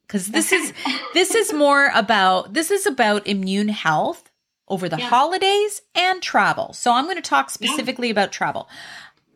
[0.07, 0.73] cuz this is
[1.13, 4.26] this is more about this is about immune health
[4.67, 5.07] over the Yeah.
[5.09, 6.73] holidays and travel.
[6.73, 8.67] So I'm going to talk specifically about travel.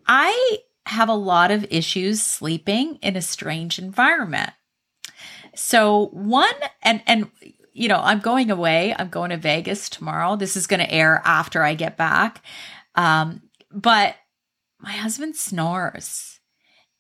[0.08, 4.52] I have a lot of issues sleeping in a strange environment.
[5.56, 7.30] So one and and
[7.74, 8.94] you know, I'm going away.
[8.98, 10.36] I'm going to Vegas tomorrow.
[10.36, 12.42] This is going to air after I get back.
[12.96, 14.16] Um but
[14.80, 16.40] my husband snores.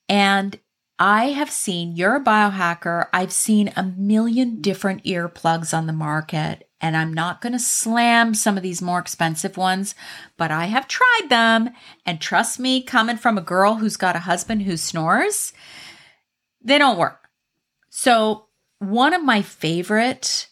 [0.07, 0.59] And
[1.01, 3.07] I have seen, you're a biohacker.
[3.11, 8.35] I've seen a million different earplugs on the market, and I'm not going to slam
[8.35, 9.95] some of these more expensive ones,
[10.37, 11.71] but I have tried them.
[12.05, 15.53] And trust me, coming from a girl who's got a husband who snores,
[16.63, 17.29] they don't work.
[17.89, 18.45] So,
[18.77, 20.49] one of my favorite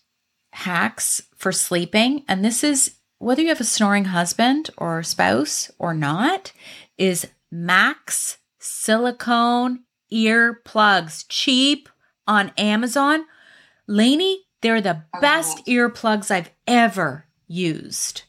[0.54, 5.94] hacks for sleeping, and this is whether you have a snoring husband or spouse or
[5.94, 6.54] not,
[6.98, 9.82] is Mack's silicone
[10.12, 11.90] earplugs, cheap
[12.28, 13.26] on Amazon.
[13.90, 18.24] Laini, they're the oh, best earplugs I've ever used.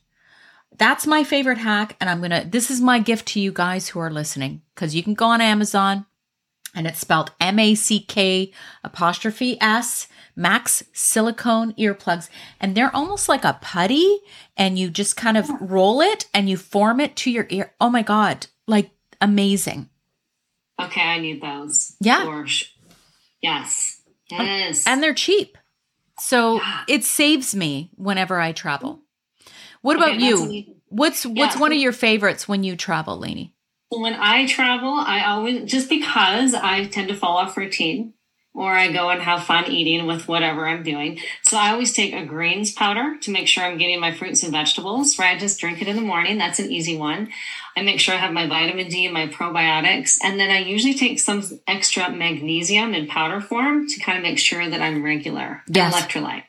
[0.79, 1.97] That's my favorite hack.
[2.01, 4.95] And I'm going to, this is my gift to you guys who are listening because
[4.95, 6.07] you can go on Amazon
[6.75, 8.51] and it's spelled M A C K
[8.83, 12.31] apostrophe S, Mack's silicone earplugs.
[12.61, 14.21] And they're almost like a putty
[14.57, 17.75] and you just kind of roll it and you form it to your ear.
[17.79, 19.90] Oh my God, like amazing.
[20.87, 21.95] Okay, I need those.
[22.01, 22.25] Yeah.
[22.25, 22.47] For
[23.43, 24.01] yes.
[24.33, 24.87] Um, yes.
[24.87, 25.57] And they're cheap.
[26.19, 26.85] So Yeah.
[26.89, 29.01] it saves me whenever I travel.
[29.83, 30.65] What about that's you?
[30.89, 31.61] What's what's Yeah.
[31.61, 33.53] one of your favorites when you travel, Laini?
[33.93, 38.15] when I travel, I always just because I tend to fall off routine
[38.55, 41.21] or I go and have fun eating with whatever I'm doing.
[41.43, 44.53] So I always take a greens powder to make sure I'm getting my fruits and
[44.53, 45.37] vegetables, right?
[45.37, 46.39] I just drink it in the morning.
[46.39, 47.31] That's an easy one.
[47.77, 50.19] I make sure I have my vitamin D and my probiotics.
[50.23, 54.39] And then I usually take some extra magnesium in powder form to kind of make
[54.39, 55.63] sure that I'm regular.
[55.69, 55.95] Yes.
[55.95, 56.45] Electrolyte.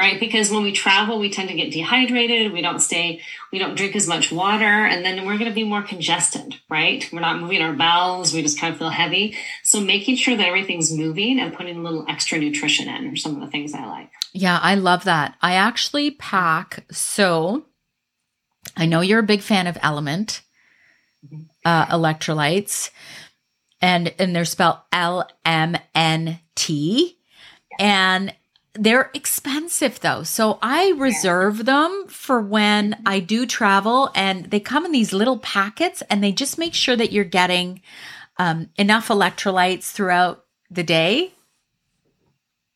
[0.00, 0.18] Right.
[0.18, 2.54] Because when we travel, we tend to get dehydrated.
[2.54, 3.20] We don't stay,
[3.52, 4.64] we don't drink as much water.
[4.64, 6.54] And then we're going to be more congested.
[6.70, 7.06] Right.
[7.12, 8.32] We're not moving our bowels.
[8.32, 9.36] We just kind of feel heavy.
[9.62, 13.34] So making sure that everything's moving and putting a little extra nutrition in are some
[13.34, 14.10] of the things I like.
[14.32, 15.36] Yeah, I love that.
[15.42, 17.66] I actually pack so
[18.78, 20.40] I know you're a big fan of Element
[21.66, 22.88] uh electrolytes
[23.82, 27.18] and and they're spelled L M N T
[27.78, 28.34] and
[28.74, 30.22] they're expensive though.
[30.22, 35.38] So I reserve them for when I do travel and they come in these little
[35.38, 37.82] packets and they just make sure that you're getting
[38.38, 41.34] um, enough electrolytes throughout the day.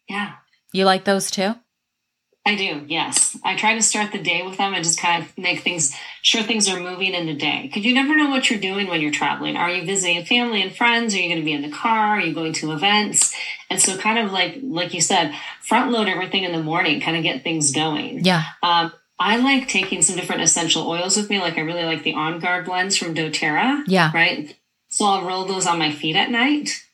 [0.08, 0.34] Yeah.
[0.72, 1.54] You like those too?
[2.46, 3.38] I do, yes.
[3.42, 6.42] I try to start the day with them and just kind of make things sure
[6.42, 7.62] things are moving in the day.
[7.62, 9.56] Because you never know what you're doing when you're traveling.
[9.56, 11.14] Are you visiting family and friends?
[11.14, 12.18] Are you going to be in the car?
[12.18, 13.34] Are you going to events?
[13.70, 17.16] And so, kind of like like you said, front load everything in the morning, kind
[17.16, 18.24] of get things going.
[18.24, 18.44] Yeah.
[18.62, 21.40] Um, I like taking some different essential oils with me.
[21.40, 23.84] Like I really like the On Guard blends from DoTerra.
[23.86, 24.10] Yeah.
[24.12, 24.54] Right.
[24.88, 26.84] So I'll roll those on my feet at night,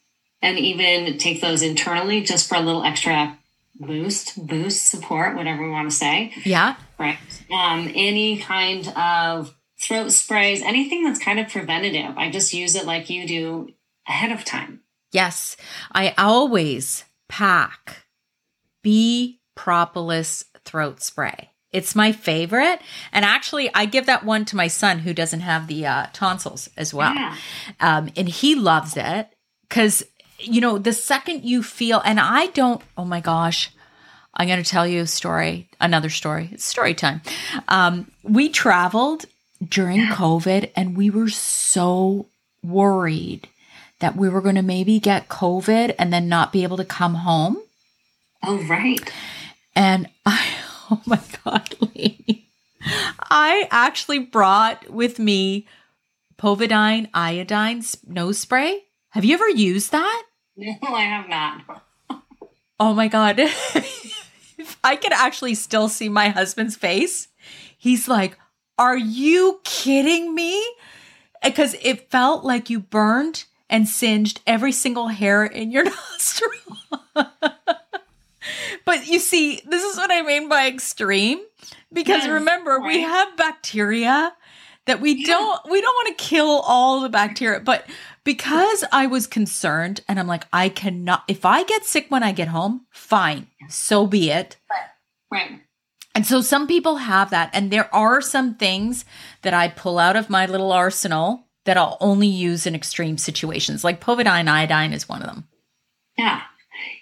[0.40, 3.36] and even take those internally just for a little extra
[3.80, 6.32] boost, boost, support, whatever we want to say.
[6.44, 6.76] Yeah.
[6.98, 7.18] Right.
[7.50, 12.16] Um, any kind of throat sprays, anything that's kind of preventative.
[12.16, 13.70] I just use it like you do
[14.06, 14.82] ahead of time.
[15.12, 15.56] Yes,
[15.90, 18.04] I always pack
[18.82, 21.50] bee propolis throat spray.
[21.72, 22.80] It's my favorite.
[23.12, 26.68] And actually, I give that one to my son who doesn't have the uh, tonsils
[26.76, 27.14] as well.
[27.14, 27.36] Yeah.
[27.78, 29.28] Um, and he loves it
[29.68, 30.02] because,
[30.42, 33.70] you know, the second you feel, and I don't, oh my gosh,
[34.34, 36.50] I'm going to tell you a story, another story.
[36.52, 37.20] It's story time.
[37.68, 39.26] Um, we traveled
[39.66, 42.26] during COVID and we were so
[42.62, 43.48] worried
[43.98, 47.14] that we were going to maybe get COVID and then not be able to come
[47.14, 47.58] home.
[48.42, 49.12] Oh, right.
[49.74, 50.54] And I,
[50.90, 52.46] oh my God, Lee,
[53.30, 55.66] I actually brought with me
[56.38, 58.84] povidone iodine nose spray.
[59.10, 60.22] Have you ever used that?
[60.60, 61.82] No, I have not.
[62.78, 63.36] Oh my God.
[63.38, 67.28] if I could actually still see my husband's face,
[67.76, 68.38] he's like,
[68.78, 70.62] Are you kidding me?
[71.42, 76.52] Because it felt like you burned and singed every single hair in your nostril.
[78.84, 81.40] but you see, this is what I mean by extreme.
[81.92, 84.34] Because Yes, remember, we have bacteria
[84.86, 87.86] that we don't we don't want to kill all the bacteria but
[88.24, 92.32] because i was concerned and i'm like i cannot if i get sick when i
[92.32, 94.56] get home fine so be it
[95.32, 95.60] Right.
[96.14, 99.04] and so some people have that and there are some things
[99.42, 103.84] that i pull out of my little arsenal that i'll only use in extreme situations
[103.84, 105.48] like povidone iodine is one of them
[106.18, 106.42] Yeah.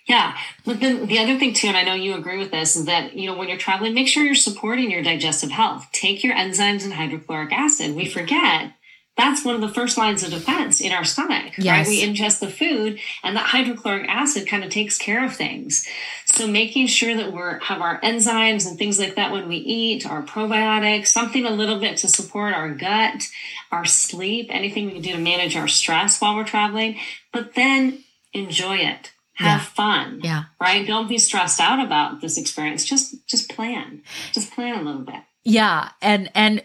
[0.09, 0.37] Yeah.
[0.65, 3.15] But then the other thing too, and I know you agree with this, is that,
[3.15, 5.87] you know, when you're traveling, make sure you're supporting your digestive health.
[5.93, 7.95] Take your enzymes and hydrochloric acid.
[7.95, 8.73] We forget
[9.19, 11.87] that's one of the first lines of defense in our stomach, right?
[11.87, 15.87] We ingest the food and that hydrochloric acid kind of takes care of things.
[16.25, 20.07] So making sure that we're have our enzymes and things like that when we eat,
[20.09, 23.25] our probiotics, something a little bit to support our gut,
[23.73, 26.97] our sleep, anything we can do to manage our stress while we're traveling.
[27.33, 29.67] But then enjoy it have Yeah.
[29.67, 30.43] fun Yeah.
[30.61, 34.03] right don't be stressed out about this experience just just plan
[34.33, 36.63] just plan a little bit Yeah, and and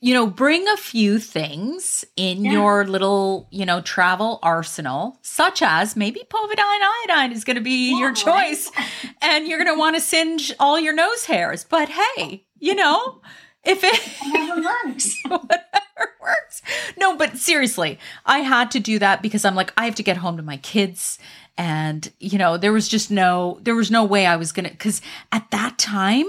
[0.00, 2.52] you know, bring a few things in Yeah.
[2.52, 7.92] your little, you know, travel arsenal, such as maybe povidone iodine is going to be
[7.92, 8.70] Yeah, your choice,
[9.22, 11.64] and you're going to want to singe all your nose hairs.
[11.64, 13.20] But hey, you know,
[13.64, 13.98] if it
[14.30, 16.62] whatever works whatever works.
[16.98, 20.18] No, but seriously, I had to do that because I'm like, I have to get
[20.18, 21.18] home to my kids.
[21.58, 24.70] And, you know, there was just no, there was no way I was going to,
[24.70, 25.00] because
[25.32, 26.26] at that time,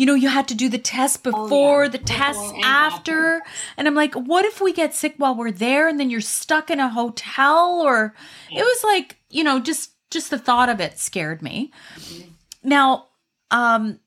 [0.00, 3.42] you know, you had to do the test before, the Before test and after.
[3.76, 6.70] And I'm like, what if we get sick while we're there and then you're stuck
[6.70, 7.82] in a hotel?
[7.84, 8.14] Or
[8.50, 11.70] it was like, you know, just, just the thought of it scared me.
[12.64, 13.08] Now,
[13.50, 14.00] um,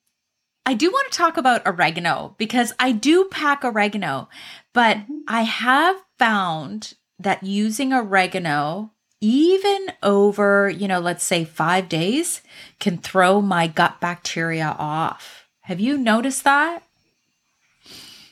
[0.66, 4.30] I do want to talk about oregano because I do pack oregano,
[4.74, 12.42] but I have found that using oregano even over, you know, let's say 5 days
[12.80, 15.43] can throw my gut bacteria off.
[15.64, 16.84] Have you noticed that?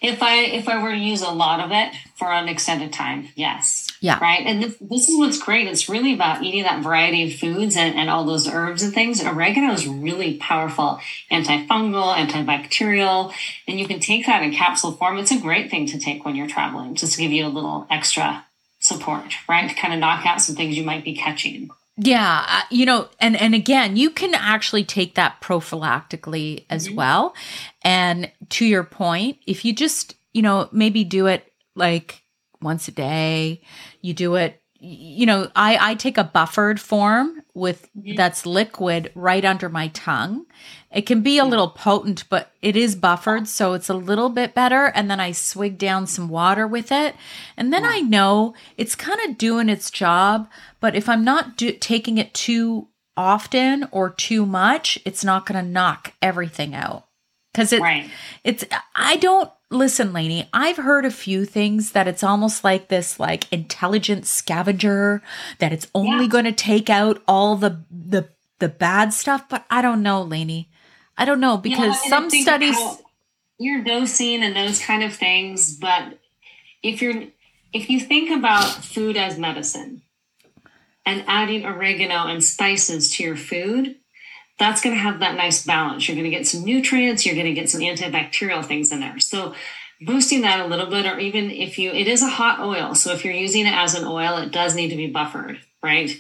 [0.02, 3.30] if i if i were to use a lot of it for an extended time
[3.36, 3.88] yes.
[4.02, 4.18] Yeah.
[4.20, 4.48] right?
[4.48, 5.68] And this, this is what's great.
[5.68, 9.24] It's really about eating that variety of foods and, and all those herbs and things.
[9.24, 11.00] Oregano is really powerful
[11.32, 13.32] antifungal antibacterial
[13.68, 15.20] and you can take that in capsule form.
[15.20, 17.86] It's a great thing to take when you're traveling just to give you a little
[17.92, 18.44] extra
[18.80, 19.70] support right?
[19.70, 21.70] To kind of knock out some things you might be catching
[22.04, 27.36] Yeah, uh, you know, and and again, you can actually take that prophylactically as well.
[27.84, 32.24] And to your point, if you just, you know, maybe do it like
[32.60, 33.62] once a day,
[34.02, 39.46] you do it you know, I I take a buffered form with that's liquid right
[39.46, 40.46] under my tongue.
[40.92, 41.50] It can be a hmm.
[41.50, 44.88] little potent, but it is buffered, so it's a little bit better.
[44.88, 47.16] And then I swig down some water with it,
[47.56, 50.50] and then I know it's kind of doing its job.
[50.80, 55.64] But if I'm not do- taking it too often or too much, it's not going
[55.64, 57.08] to knock everything out.
[57.54, 58.10] Because it, right
[58.46, 58.64] it's
[58.96, 60.48] I don't listen, Laini.
[60.54, 65.22] I've heard a few things that it's almost like this like intelligent scavenger
[65.60, 66.32] that it's only Yeah.
[66.32, 68.30] going to take out all the the
[68.60, 70.68] the bad stuff, but I don't know, Laini.
[71.18, 72.78] I don't know because and I some studies
[73.62, 76.18] you're dosing and those kind of things, but
[76.82, 77.24] if you're
[77.74, 80.02] if you think about food as medicine
[81.06, 83.96] and adding oregano and spices to your food,
[84.60, 86.08] that's going to have that nice balance.
[86.08, 89.20] You're going to get some nutrients, you're going to get some antibacterial things in there.
[89.20, 89.54] So
[90.02, 93.14] boosting that a little bit or even if you it is a hot oil, so
[93.14, 96.12] if you're using it as an oil, it does need to be buffered, right?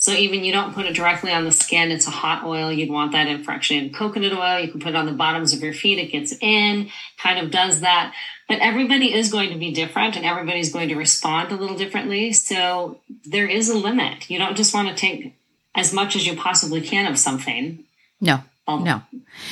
[0.00, 2.70] So even you don't put it directly on the skin, it's a hot oil.
[2.72, 3.44] You'd want that in
[3.92, 4.60] coconut oil.
[4.60, 5.98] You can put it on the bottoms of your feet.
[5.98, 6.88] It gets in,
[7.18, 8.14] kind of does that.
[8.48, 12.32] But everybody is going to be different and everybody's going to respond a little differently.
[12.32, 14.30] So there is a limit.
[14.30, 15.34] You don't just want to take
[15.74, 17.84] as much as you possibly can of something.
[18.20, 19.02] no, Although no.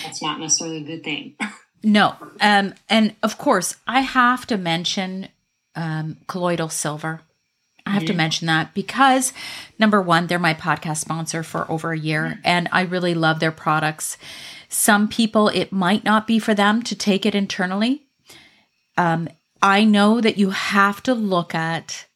[0.05, 1.35] That's not necessarily a good thing.
[1.83, 2.17] No.
[2.41, 5.29] Um, and of course, I have to mention
[5.77, 7.21] um, colloidal silver.
[7.87, 9.33] I have to mention that because
[9.79, 13.53] number one, they're my podcast sponsor for over a year and I really love their
[13.53, 14.19] products.
[14.69, 18.03] Some people, it might not be for them to take it internally.
[18.99, 19.29] Um,
[19.63, 22.07] I know that you have to look at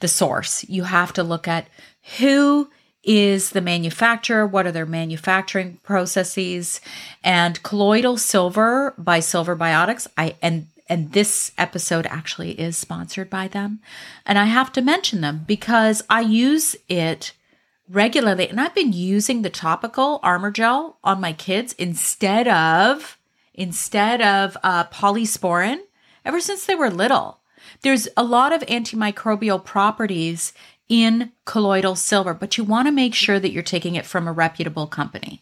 [0.00, 0.64] the source.
[0.68, 1.68] You have to look at
[2.18, 2.68] who
[3.04, 6.80] is the manufacturer, what are their manufacturing processes,
[7.24, 10.06] and colloidal silver by Silver Biotics.
[10.16, 13.80] I and and this episode actually is sponsored by them.
[14.26, 17.32] And I have to mention them because I use it
[17.88, 23.16] regularly and I've been using the topical armor gel on my kids instead of
[23.54, 25.78] instead of uh, polysporin
[26.26, 27.40] ever since they were little.
[27.80, 30.52] There's a lot of antimicrobial properties
[30.90, 34.32] in colloidal silver, but you want to make sure that you're taking it from a
[34.32, 35.40] reputable company.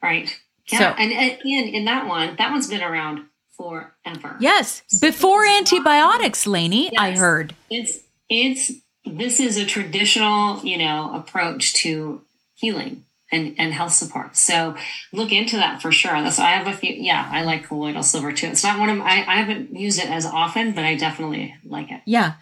[0.00, 0.40] right.
[0.70, 0.78] Yeah.
[0.78, 4.36] So- and, and in, in that one, that one's been around forever.
[4.40, 7.18] Yes, before antibiotics, Laini, I Yes.
[7.18, 7.54] heard.
[7.70, 7.98] it's
[8.28, 8.72] it's
[9.04, 12.22] this is a traditional you know approach to
[12.54, 14.76] healing and and health support so
[15.12, 18.32] look into that for sure that's i have a few yeah i like colloidal silver
[18.32, 21.54] too it's not one of i, I haven't used it as often but i definitely
[21.64, 22.34] like it Yeah.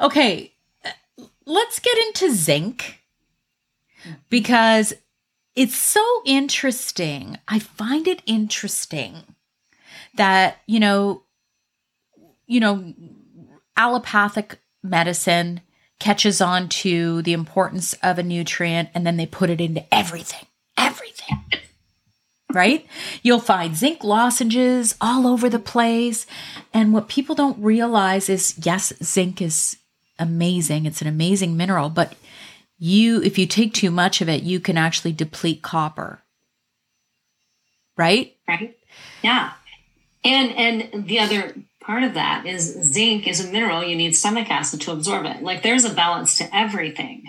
[0.00, 0.54] Okay,
[1.44, 3.00] let's get into zinc
[4.30, 4.94] because
[5.54, 7.36] it's so interesting.
[7.48, 9.34] I find it interesting
[10.18, 11.22] that, you know,
[12.46, 12.94] you know,
[13.76, 15.60] allopathic medicine
[15.98, 20.46] catches on to the importance of a nutrient and then they put it into everything.
[20.76, 21.44] Everything.
[22.52, 22.86] Right?
[23.22, 26.26] You'll find zinc lozenges all over the place.
[26.72, 29.76] And what people don't realize is yes, zinc is
[30.18, 30.86] amazing.
[30.86, 32.14] It's an amazing mineral, but
[32.78, 36.22] you if you take too much of it, you can actually deplete copper.
[37.96, 38.36] Right?
[38.48, 38.78] Right.
[39.22, 39.52] Yeah.
[40.24, 44.50] And and the other part of that is zinc is a mineral you need stomach
[44.50, 45.42] acid to absorb it.
[45.42, 47.24] Like there's a balance to everything.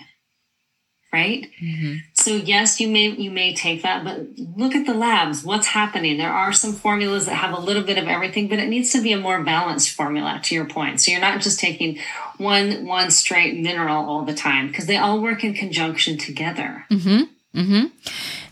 [1.11, 1.49] Right?
[1.59, 1.95] Mm-hmm.
[2.13, 5.43] So yes, you may you may take that, but look at the labs.
[5.43, 6.17] What's happening?
[6.17, 9.01] There are some formulas that have a little bit of everything, but it needs to
[9.01, 11.01] be a more balanced formula to your point.
[11.01, 11.97] So you're not just taking
[12.37, 16.85] one one straight mineral all the time because they all work in conjunction together.
[16.91, 17.59] Mm-hmm.
[17.59, 17.85] Mm-hmm.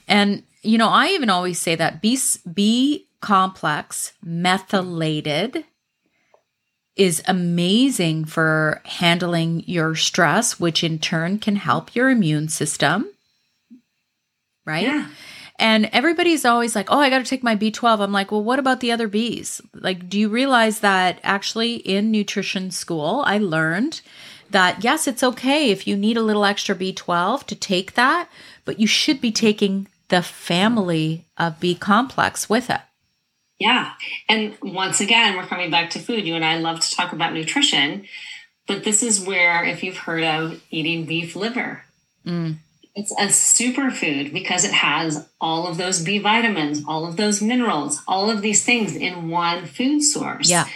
[0.08, 2.18] And you know, I even always say that B
[2.52, 5.66] B complex methylated
[6.96, 13.06] is amazing for handling your stress, which in turn can help your immune system.
[14.66, 14.84] Right?
[14.84, 15.10] Yeah.
[15.60, 18.00] And everybody's always like, oh, I got to take my B12.
[18.00, 19.60] I'm like, well, what about the other Bs?
[19.74, 24.00] Like, do you realize that actually in nutrition school, I learned
[24.52, 28.30] that yes, it's okay if you need a little extra B12 to take that,
[28.64, 32.80] but you should be taking the family of B complex with it.
[33.60, 33.94] Yeah.
[34.30, 36.28] And once again, we're coming back to food.
[36.28, 38.06] You and I love to talk about nutrition,
[38.68, 41.84] but this is where, if you've heard of eating beef liver,
[42.26, 42.58] mm.
[42.94, 48.02] it's a superfood because it has all of those B vitamins, all of those minerals,
[48.08, 50.50] all of these things in one food source.
[50.50, 50.68] Yeah.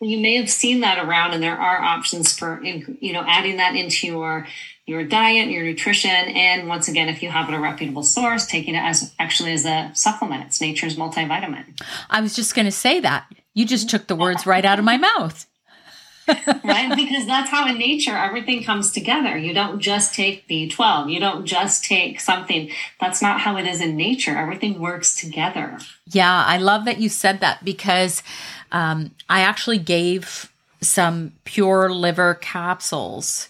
[0.00, 3.74] You may have seen that around, and there are options for, you know, adding that
[3.74, 4.46] into your
[4.88, 8.74] your diet, your nutrition, and once again, if you have it a reputable source, taking
[8.74, 10.46] it as actually as a supplement.
[10.46, 11.80] It's nature's multivitamin.
[12.08, 13.26] I was just going to say that.
[13.52, 15.46] You just took the words right out of my mouth.
[16.64, 16.94] right?
[16.94, 19.36] Because that's how in nature everything comes together.
[19.36, 21.12] You don't just take B12.
[21.12, 22.70] You don't just take something.
[23.00, 24.36] That's not how it is in nature.
[24.36, 25.78] Everything works together.
[26.06, 28.22] Yeah, I love that you said that because
[28.72, 33.48] um, I actually gave some pure liver capsules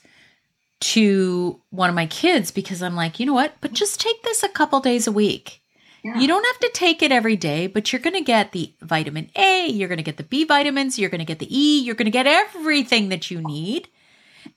[0.81, 3.55] to one of my kids because I'm like, you know what?
[3.61, 5.61] But just take this a couple days a week.
[6.05, 6.19] Yeah.
[6.19, 9.31] You don't have to take it every day, but you're going to get the vitamin
[9.35, 11.97] A, you're going to get the B vitamins, you're going to get the E, you're
[11.97, 13.89] going to get everything that you need.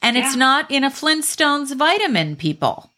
[0.02, 0.26] And yeah.
[0.26, 2.92] it's not in a Flintstones vitamin, people.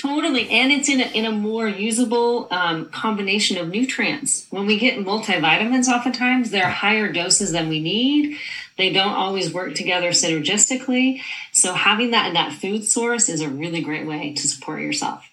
[0.00, 0.50] Totally.
[0.50, 4.46] And it's in a, in a more usable um, combination of nutrients.
[4.50, 8.36] When we get multivitamins, oftentimes they're higher doses than we need.
[8.82, 11.20] They don't always work together synergistically.
[11.52, 15.24] So having that in that food source is a really great way to support yourself.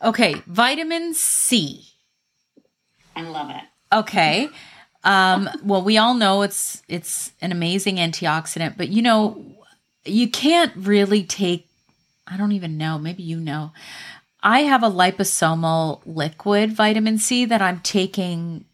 [0.00, 1.88] Okay, vitamin C.
[3.16, 3.64] I love it.
[3.92, 4.48] Okay.
[5.02, 9.44] Um, well, we all know it's it's an amazing antioxidant, but you know,
[10.04, 11.66] you can't really take
[12.24, 13.72] I don't even know, maybe you know.
[14.44, 18.64] I have a liposomal liquid vitamin C that I'm taking,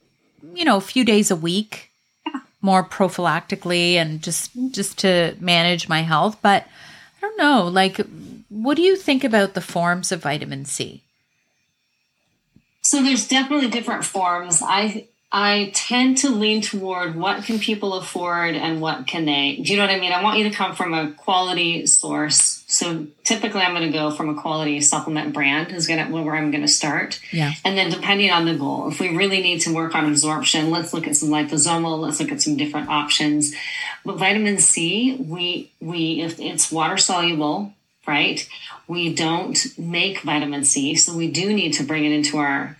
[0.52, 1.91] you know, a few days a week
[2.62, 6.38] more prophylactically and just just to manage my health.
[6.40, 6.66] But
[7.18, 8.00] i don't know like
[8.48, 11.02] what do you think about the forms of vitamin c?
[12.82, 14.60] So there's definitely different forms.
[14.62, 19.56] I I tend to lean toward what can people afford and what can they.
[19.56, 20.12] Do you know what I mean?
[20.12, 22.64] I want you to come from a quality source.
[22.66, 26.36] So typically, I'm going to go from a quality supplement brand is going to where
[26.36, 27.18] I'm going to start.
[27.32, 27.52] Yeah.
[27.64, 30.92] And then depending on the goal, if we really need to work on absorption, let's
[30.92, 31.98] look at some liposomal.
[31.98, 33.54] Let's look at some different options.
[34.04, 37.72] But vitamin C, we we if it's water soluble,
[38.06, 38.46] right?
[38.86, 42.76] We don't make vitamin C, so we do need to bring it into our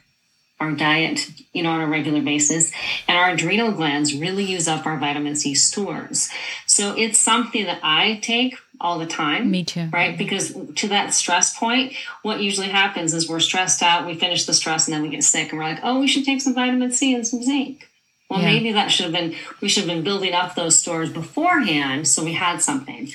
[0.63, 2.73] our diet, you know, on a regular basis.
[3.07, 6.31] And our adrenal glands really use up our vitamin C stores.
[6.67, 9.51] So it's something that I take all the time.
[9.51, 9.89] Me too.
[9.93, 10.17] Right?
[10.17, 11.93] Because to that stress point,
[12.23, 15.25] what usually happens is we're stressed out, we finish the stress, and then we get
[15.25, 17.89] sick, and we're like, oh, we should take some vitamin C and some zinc.
[18.29, 18.47] Well, yeah.
[18.47, 22.25] maybe that should have been, we should have been building up those stores beforehand so
[22.25, 23.13] we had something.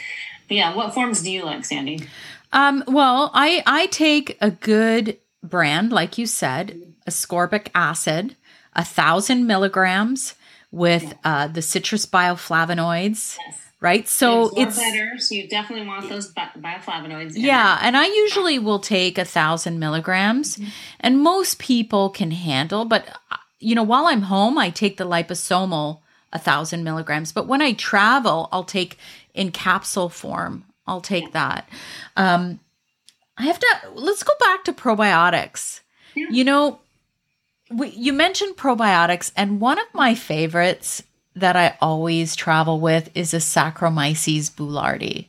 [0.48, 2.08] But yeah, what forms do you like, Sandy?
[2.54, 8.36] Um, well, I I take a good brand, like you said, ascorbic acid,
[8.74, 10.36] a thousand milligrams
[10.72, 13.38] with uh, the citrus bioflavonoids.
[13.38, 13.64] Yes.
[13.80, 15.20] Right, so it's better.
[15.20, 17.34] So you definitely want those bioflavonoids.
[17.36, 20.70] Yeah, and I usually will take a thousand milligrams, mm-hmm.
[21.00, 22.86] and most people can handle.
[22.86, 26.00] But uh, you know, while I'm home, I take the liposomal
[26.34, 27.32] a thousand milligrams.
[27.32, 28.98] But when I travel, I'll take
[29.36, 30.66] in capsule form.
[30.88, 31.30] I'll take yeah.
[31.34, 31.70] that.
[32.16, 32.60] Um,
[33.38, 33.68] I have to.
[33.94, 35.82] Let's go back to probiotics.
[36.16, 36.26] Yeah.
[36.32, 36.80] You know,
[37.70, 41.04] we, you mentioned probiotics, and one of my favorites
[41.36, 45.28] that I always travel with is a Saccharomyces boulardii.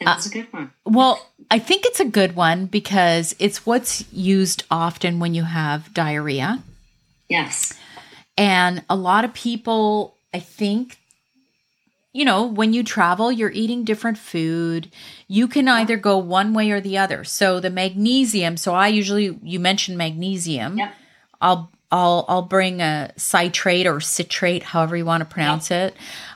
[0.00, 0.72] That's uh, a good one.
[0.84, 5.92] Well, I think it's a good one because it's what's used often when you have
[5.92, 6.62] diarrhea.
[7.28, 7.74] Yes.
[8.36, 10.97] And a lot of people, I think,
[12.12, 14.90] you know, when you travel, you're eating different food.
[15.26, 17.22] You can either go one way or the other.
[17.24, 20.78] So the magnesium, so I usually you mentioned magnesium.
[20.78, 20.94] Yep.
[21.40, 25.94] I'll I'll I'll bring a citrate or citrate, however you want to pronounce it.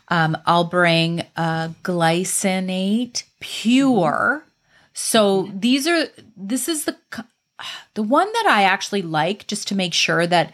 [0.09, 4.45] Um, I'll bring a glycinate pure.
[4.95, 6.07] So these are
[6.37, 6.97] this is the
[7.95, 10.53] the one that I actually like just to make sure that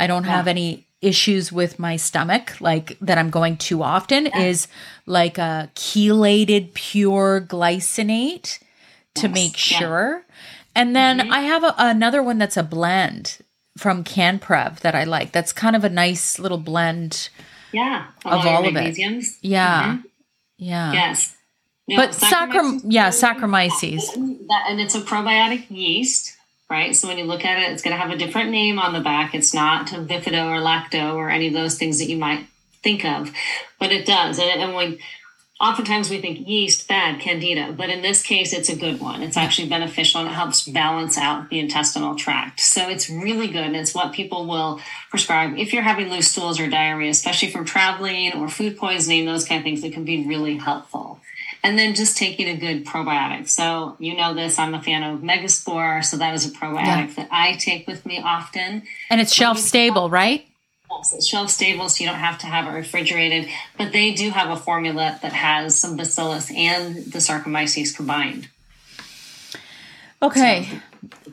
[0.00, 4.68] I don't have any issues with my stomach like that I'm going too often is
[5.06, 8.58] like a chelated pure glycinate
[9.14, 9.78] to Yes, make yeah.
[9.78, 10.24] sure.
[10.74, 11.32] And then mm-hmm.
[11.32, 13.38] I have a, another one that's a blend
[13.78, 15.32] from CanPrev that I like.
[15.32, 17.28] That's kind of a nice little blend.
[17.72, 18.06] Yeah.
[18.24, 18.96] Of all of it.
[19.42, 19.84] Yeah.
[19.84, 20.06] Mm-hmm.
[20.58, 20.92] Yeah.
[20.92, 21.36] Yes.
[21.86, 24.16] No, But Saccharomyces- yeah, Saccharomyces.
[24.16, 26.33] And it's a probiotic yeast,
[26.70, 26.94] right?
[26.96, 29.00] So when you look at it, it's going to have a different name on the
[29.00, 29.34] back.
[29.34, 32.46] It's not bifido or lacto or any of those things that you might
[32.82, 33.32] think of,
[33.78, 34.38] but it does.
[34.38, 34.98] And, and when
[35.60, 39.22] oftentimes we think yeast, bad, candida, but in this case, it's a good one.
[39.22, 42.60] It's actually beneficial and it helps balance out the intestinal tract.
[42.60, 43.64] So it's really good.
[43.64, 47.64] And it's what people will prescribe if you're having loose stools or diarrhea, especially from
[47.64, 49.84] traveling or food poisoning, those kind of things.
[49.84, 51.20] It can be really helpful.
[51.64, 53.48] And then just taking a good probiotic.
[53.48, 56.04] So you know this, I'm a fan of Megaspore.
[56.04, 58.82] So that is a probiotic that I take with me often.
[59.08, 60.46] And it's shelf stable, right?
[61.00, 63.48] It's shelf stable, so you don't have to have it refrigerated.
[63.78, 68.48] But they do have a formula that has some bacillus and the Saccharomyces combined.
[70.22, 70.68] Okay.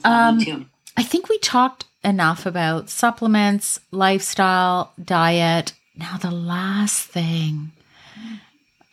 [0.03, 0.67] Um.
[0.97, 5.73] I think we talked enough about supplements, lifestyle, diet.
[5.95, 7.71] Now the last thing.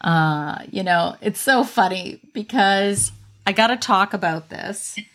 [0.00, 3.12] Uh, you know, it's so funny because
[3.46, 4.98] I got to talk about this.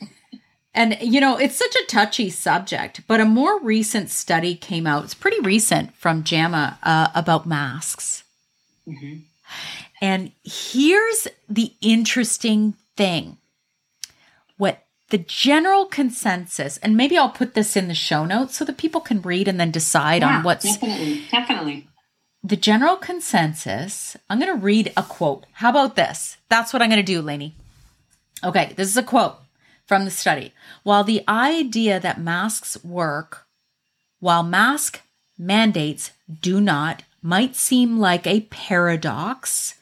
[0.76, 5.04] And you know, it's such a touchy subject, but a more recent study came out.
[5.04, 8.24] It's pretty recent from JAMA uh, about masks.
[10.02, 13.38] And here's the interesting thing
[14.58, 18.78] what the general consensus, and maybe I'll put this in the show notes so that
[18.78, 21.88] people can read and then decide Yeah, on what's definitely, definitely.
[22.44, 24.18] The general consensus.
[24.30, 25.46] I'm going to read a quote.
[25.54, 26.38] How about this?
[26.50, 27.54] That's what I'm going to do, Laini.
[28.44, 29.38] Okay, this is a quote
[29.86, 30.52] from the study.
[30.84, 33.48] While the idea that masks work,
[34.20, 35.02] while mask
[35.38, 39.76] mandates do not, might seem like a paradox,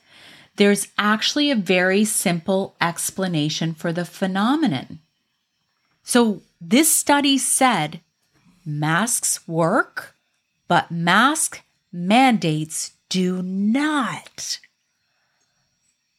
[0.57, 4.99] there's actually a very simple explanation for the phenomenon.
[6.03, 8.01] So, this study said
[8.64, 10.16] masks work,
[10.68, 14.59] but mask mandates do not.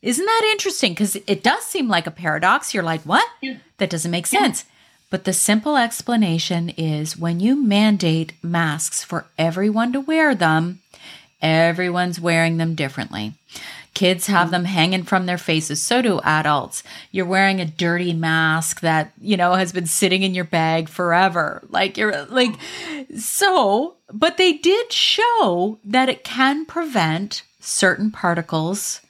[0.03, 0.93] Isn't that interesting?
[0.93, 2.75] Because it does seem like a paradox.
[2.75, 3.27] You're like, what?
[3.41, 3.59] Yeah.
[3.79, 4.65] That doesn't make sense.
[5.11, 10.81] But the simple explanation is when you mandate masks for everyone to wear them,
[11.41, 13.35] everyone's wearing them differently.
[13.95, 14.53] Kids have mm-hmm.
[14.53, 15.83] them hanging from their faces.
[15.83, 16.83] So do adults.
[17.11, 21.63] You're wearing a dirty mask that, you know, has been sitting in your bag forever.
[21.69, 22.55] Like you're like,
[23.19, 29.01] so, but they did show that it can prevent certain particles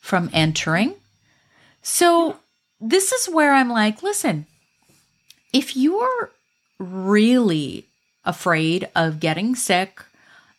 [0.00, 0.94] from entering.
[1.82, 2.36] So
[2.80, 4.46] this is where I'm like, listen,
[5.52, 6.30] if you're
[6.78, 7.84] really
[8.24, 10.02] afraid of getting sick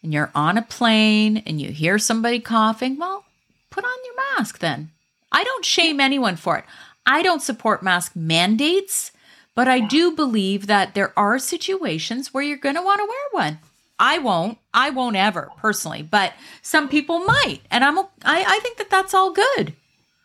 [0.03, 3.25] and you're on a plane and you hear somebody coughing, well,
[3.71, 4.91] put on your mask then.
[5.31, 6.65] I don't shame anyone for it.
[7.05, 9.11] I don't support mask mandates,
[9.55, 13.45] but I do believe that there are situations where you're going to want to wear
[13.45, 13.59] one.
[13.97, 14.57] I won't.
[14.73, 17.99] I won't ever personally, but some people might, and I'm.
[17.99, 19.73] I, I think that that's all good.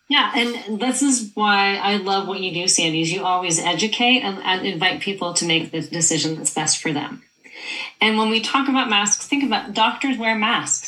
[0.09, 3.03] Yeah, and this is why I love what you do, Sandy.
[3.03, 6.93] Is you always educate and, and invite people to make the decision that's best for
[6.93, 7.23] them.
[8.01, 10.86] And when we talk about masks, think about doctors wear masks,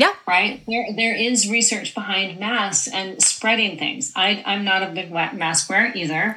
[0.00, 0.62] Yeah, right?
[0.66, 4.14] There, there is research behind masks and spreading things.
[4.16, 6.36] I, I'm not a big mask wearer either,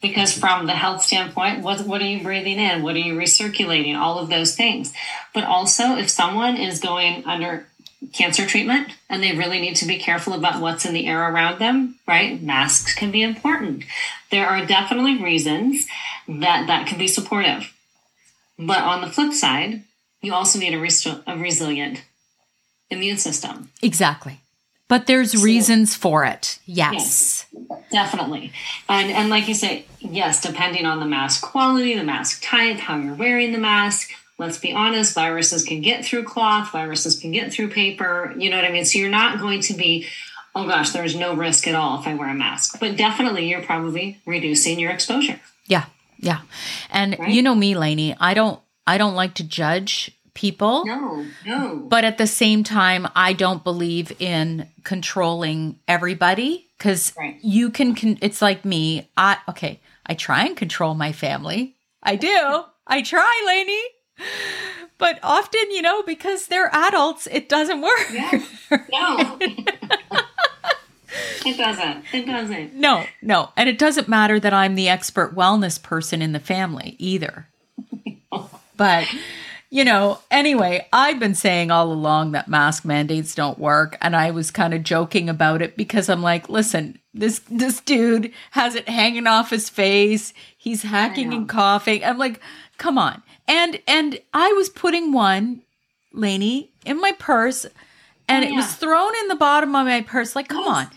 [0.00, 2.82] because from the health standpoint, what what are you breathing in?
[2.82, 3.98] What are you recirculating?
[3.98, 4.94] All of those things.
[5.34, 7.66] But also, if someone is going under
[8.14, 11.58] cancer treatment and they really need to be careful about what's in the air around
[11.58, 12.42] them, right?
[12.42, 13.84] Masks can be important.
[14.30, 15.86] There are definitely reasons
[16.26, 17.74] that that can be supportive.
[18.58, 19.82] But on the flip side,
[20.22, 22.04] you also need a, res- a resilient
[22.92, 23.70] immune system.
[23.82, 24.38] exactly.
[24.88, 26.58] But there's reasons for it.
[26.66, 27.46] Yes.
[27.90, 28.52] Definitely.
[28.90, 32.98] And and like you say, yes, depending on the mask quality, the mask type, how
[32.98, 37.52] you're wearing the mask, let's be honest, viruses can get through cloth, viruses can get
[37.52, 38.84] through paper, you know what I mean?
[38.84, 40.06] So you're not going to be
[40.54, 42.78] oh gosh, there's no risk at all if I wear a mask.
[42.78, 45.40] But definitely you're probably reducing your exposure.
[45.66, 45.86] Yeah.
[46.18, 46.40] Yeah.
[46.90, 47.30] And Right?
[47.32, 50.84] you know me, Laini, I don't I don't like to judge people.
[50.86, 51.76] No, no.
[51.88, 57.38] But at the same time, I don't believe in controlling everybody because Right.
[57.42, 59.08] you can, con- it's like me.
[59.16, 61.74] I, okay, I try and control my family.
[62.02, 62.64] I do.
[62.86, 64.26] I try, Laini.
[64.98, 68.08] But often, you know, because they're adults, it doesn't work.
[68.12, 68.42] Yeah.
[68.90, 69.38] No.
[71.44, 72.04] it doesn't.
[72.12, 72.74] It doesn't.
[72.74, 73.50] No, no.
[73.56, 77.48] And it doesn't matter that I'm the expert wellness person in the family either.
[78.76, 79.06] but,
[79.74, 83.96] you know, anyway, I've been saying all along that mask mandates don't work.
[84.02, 88.32] And I was kind of joking about it because I'm like, listen, this this dude
[88.50, 90.34] has it hanging off his face.
[90.58, 92.04] He's hacking and coughing.
[92.04, 92.38] I'm like,
[92.76, 93.22] come on.
[93.48, 95.62] And and I was putting one,
[96.14, 97.64] Laini, in my purse,
[98.28, 100.36] and Oh, it was thrown in the bottom of my purse.
[100.36, 100.88] Like, come on.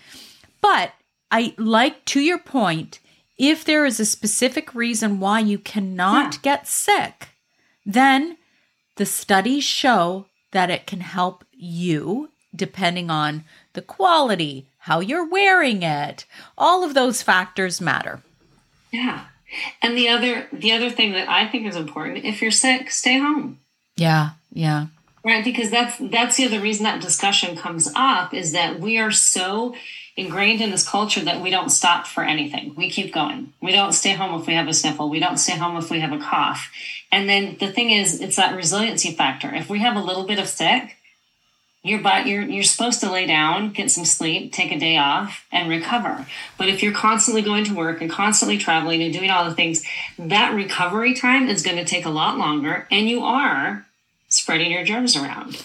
[0.60, 0.92] But
[1.32, 3.00] I like to your point,
[3.38, 6.40] if there is a specific reason why you cannot Yeah.
[6.42, 7.30] get sick,
[7.86, 8.36] then
[8.96, 13.44] the studies show that it can help you depending on
[13.74, 16.26] the quality, how you're wearing it.
[16.58, 18.22] All of those factors matter.
[18.92, 19.26] Yeah.
[19.82, 23.20] And the other the other thing that I think is important, if you're sick, stay
[23.20, 23.60] home.
[23.96, 24.88] Yeah, yeah.
[25.24, 29.12] Right, because that's that's the other reason that discussion comes up is that we are
[29.12, 29.76] so
[30.18, 32.74] ingrained in this culture that we don't stop for anything.
[32.76, 33.54] We keep going.
[33.62, 35.10] We don't stay home if we have a sniffle.
[35.10, 36.72] We don't stay home if we have a cough.
[37.12, 39.54] And then the thing is, it's that resiliency factor.
[39.54, 40.98] If we have a little bit of sick,
[41.84, 45.46] your body, you're you're supposed to lay down, get some sleep, take a day off,
[45.52, 46.26] and recover.
[46.58, 49.84] But if you're constantly going to work and constantly traveling and doing all the things,
[50.18, 53.86] that recovery time is going to take a lot longer, and you are
[54.30, 55.64] spreading your germs around,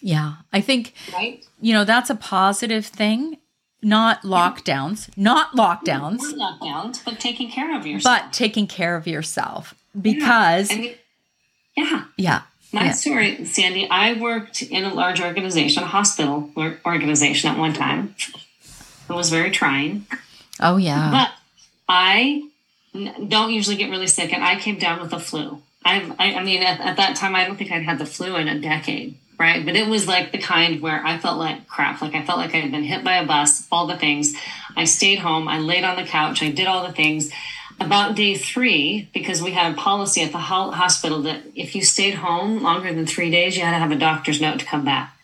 [0.00, 0.34] Yeah.
[0.52, 1.44] I think, right?
[1.60, 3.36] you know, that's a positive thing.
[3.82, 8.22] Not lockdowns, not lockdowns, Not lockdowns, but taking care of yourself.
[8.22, 10.94] but taking care of yourself because, I mean,
[11.76, 12.04] yeah.
[12.16, 12.42] yeah.
[12.72, 12.92] My yeah.
[12.92, 16.50] story, Sandy, I worked in a large organization, a hospital
[16.86, 18.14] organization at one time.
[19.10, 20.06] It was very trying.
[20.58, 21.10] Oh, yeah.
[21.10, 21.30] But
[21.88, 22.48] I
[23.28, 25.60] don't usually get really sick, and I came down with the flu.
[25.84, 28.36] I've, I, I mean, at, at that time, I don't think I'd had the flu
[28.36, 29.64] in a decade, right?
[29.66, 32.00] But it was like the kind where I felt like crap.
[32.00, 34.34] Like I felt like I had been hit by a bus, all the things.
[34.76, 37.30] I stayed home, I laid on the couch, I did all the things.
[37.80, 42.14] About day three, because we had a policy at the hospital that if you stayed
[42.14, 45.16] home longer than three days, you had to have a doctor's note to come back.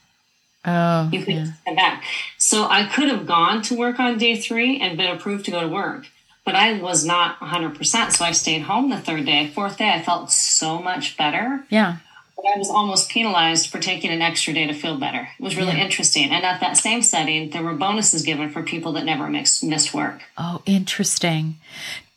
[0.65, 1.53] oh, You could yeah.
[1.65, 2.03] come back.
[2.37, 5.61] So I could have gone to work on day three and been approved to go
[5.61, 6.07] to work,
[6.45, 8.11] but I was not 100%.
[8.13, 9.49] So I stayed home the third day.
[9.55, 11.65] Fourth day, I felt so much better.
[11.71, 11.99] yeah.
[12.41, 15.29] But I was almost penalized for taking an extra day to feel better.
[15.39, 15.85] It was really Yeah.
[15.85, 16.31] interesting.
[16.31, 19.93] And at that same setting, there were bonuses given for people that never mixed, missed
[19.93, 20.23] work.
[20.39, 21.57] Oh, interesting.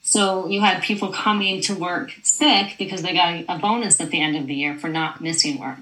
[0.04, 4.22] So you had people coming to work sick because they got a bonus at the
[4.22, 5.80] end of the year for not missing work.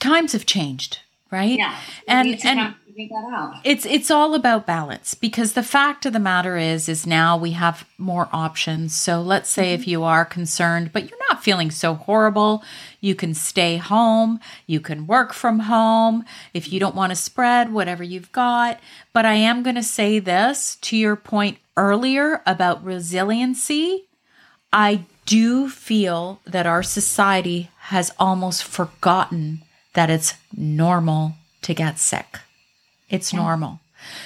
[0.00, 1.58] Times have changed, right?
[1.58, 1.76] Yeah.
[2.08, 3.54] And- and- kind figure that out.
[3.64, 7.52] it's it's all about balance because the fact of the matter is is now we
[7.52, 8.94] have more options.
[8.94, 9.90] So let's say if mm-hmm.
[9.90, 12.62] you are concerned but you're not feeling so horrible
[13.00, 16.24] you can stay home you can work from home.
[16.54, 18.80] If you don't want to spread whatever you've got.
[19.12, 24.06] But i am going to say this to your point earlier about resiliency.
[24.72, 29.62] I do feel that our society has almost forgotten
[29.94, 32.40] that it's normal to get sick
[33.12, 33.78] it's normal.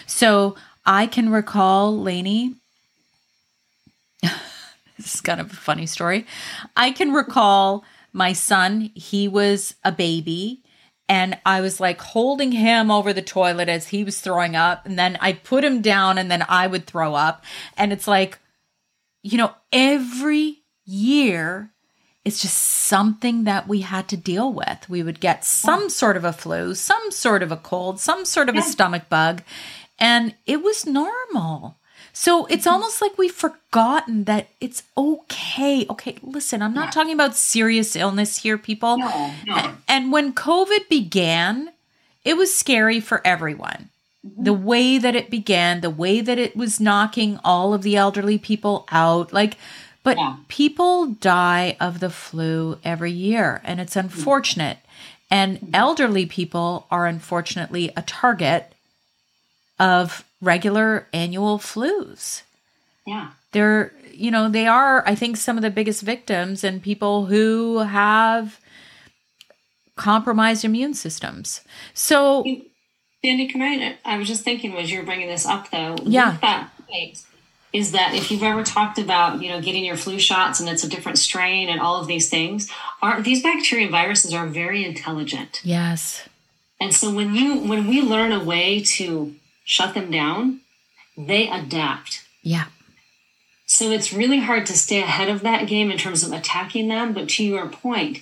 [0.06, 0.56] So
[0.86, 2.54] I can recall, Laini,
[4.22, 6.24] this is kind of a funny story.
[6.76, 10.62] I can recall my son, he was a baby,
[11.08, 14.86] and I was like holding him over the toilet as he was throwing up.
[14.86, 17.44] And then I put him down, and then I would throw up.
[17.76, 18.38] And it's like,
[19.22, 21.72] you know, every year
[22.26, 24.88] it's just something that we had to deal with.
[24.88, 28.48] We would get some sort of a flu, some sort of a cold, some sort
[28.48, 29.42] of a stomach bug,
[29.96, 31.76] and it was normal.
[32.12, 32.74] So it's mm-hmm.
[32.74, 35.86] almost like we've forgotten that it's okay.
[35.88, 36.90] Okay, listen, I'm not Yeah.
[36.90, 38.98] talking about serious illness here, people.
[38.98, 39.74] No, no.
[39.86, 41.70] And when COVID began,
[42.24, 43.90] it was scary for everyone.
[44.26, 44.42] Mm-hmm.
[44.42, 48.36] The way that it began, the way that it was knocking all of the elderly
[48.36, 49.56] people out, like,
[50.06, 50.36] but Yeah.
[50.46, 54.78] people die of the flu every year, and it's unfortunate.
[55.32, 58.72] And elderly people are unfortunately a target
[59.80, 62.42] of regular annual flus
[63.04, 63.30] Yeah.
[63.50, 67.78] they're you know they are i think some of the biggest victims and people who
[67.80, 68.58] have
[69.96, 71.60] compromised immune systems
[71.94, 72.44] so
[73.24, 73.96] Sandy, can I?
[74.04, 75.96] I was just thinking as you were bringing this up, though.
[76.04, 76.32] Yeah.
[76.32, 76.70] With that
[77.72, 80.84] is that if you've ever talked about, you know, getting your flu shots and it's
[80.84, 82.70] a different strain and all of these things,
[83.02, 85.60] are these bacteria and viruses are very intelligent.
[85.64, 86.26] Yes.
[86.80, 89.34] And so when you when we learn a way to
[89.64, 90.60] shut them down,
[91.16, 92.26] they adapt.
[92.42, 92.66] Yeah.
[93.66, 97.12] So it's really hard to stay ahead of that game in terms of attacking them.
[97.12, 98.20] But to your point,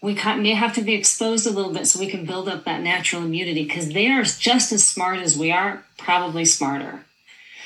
[0.00, 2.82] we may have to be exposed a little bit so we can build up that
[2.82, 7.04] natural immunity because they are just as smart as we are, probably smarter.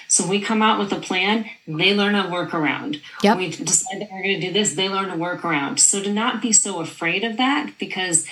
[0.08, 3.02] So we come out with a plan, they learn a workaround.
[3.22, 3.36] Yep.
[3.36, 5.78] We decide that we're going to do this, they learn a workaround.
[5.78, 8.26] So to not be so afraid of that because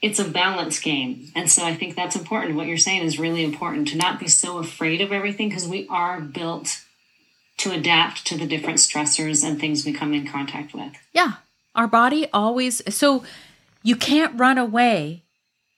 [0.00, 1.30] it's a balance game.
[1.36, 2.56] And so I think that's important.
[2.56, 5.86] What you're saying is really important to not be so afraid of everything because we
[5.88, 6.82] are built
[7.58, 10.92] to adapt to the different stressors and things we come in contact with.
[11.12, 11.34] Yeah.
[11.74, 13.22] Our body always, so
[13.82, 15.22] you can't run away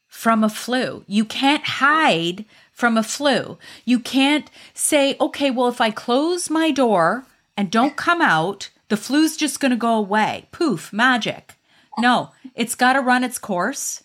[0.08, 1.04] from a flu.
[1.06, 2.44] You can't hide
[2.74, 3.56] from a flu.
[3.84, 7.24] You can't say, okay, well, if I close my door
[7.56, 10.48] and don't come out, the flu's just going to go away.
[10.52, 11.54] Poof, magic.
[11.98, 14.02] No, it's got to run its course.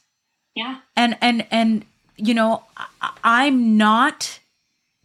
[0.55, 0.77] Yeah.
[0.95, 1.85] And, and, and,
[2.15, 4.39] you know, I, I'm not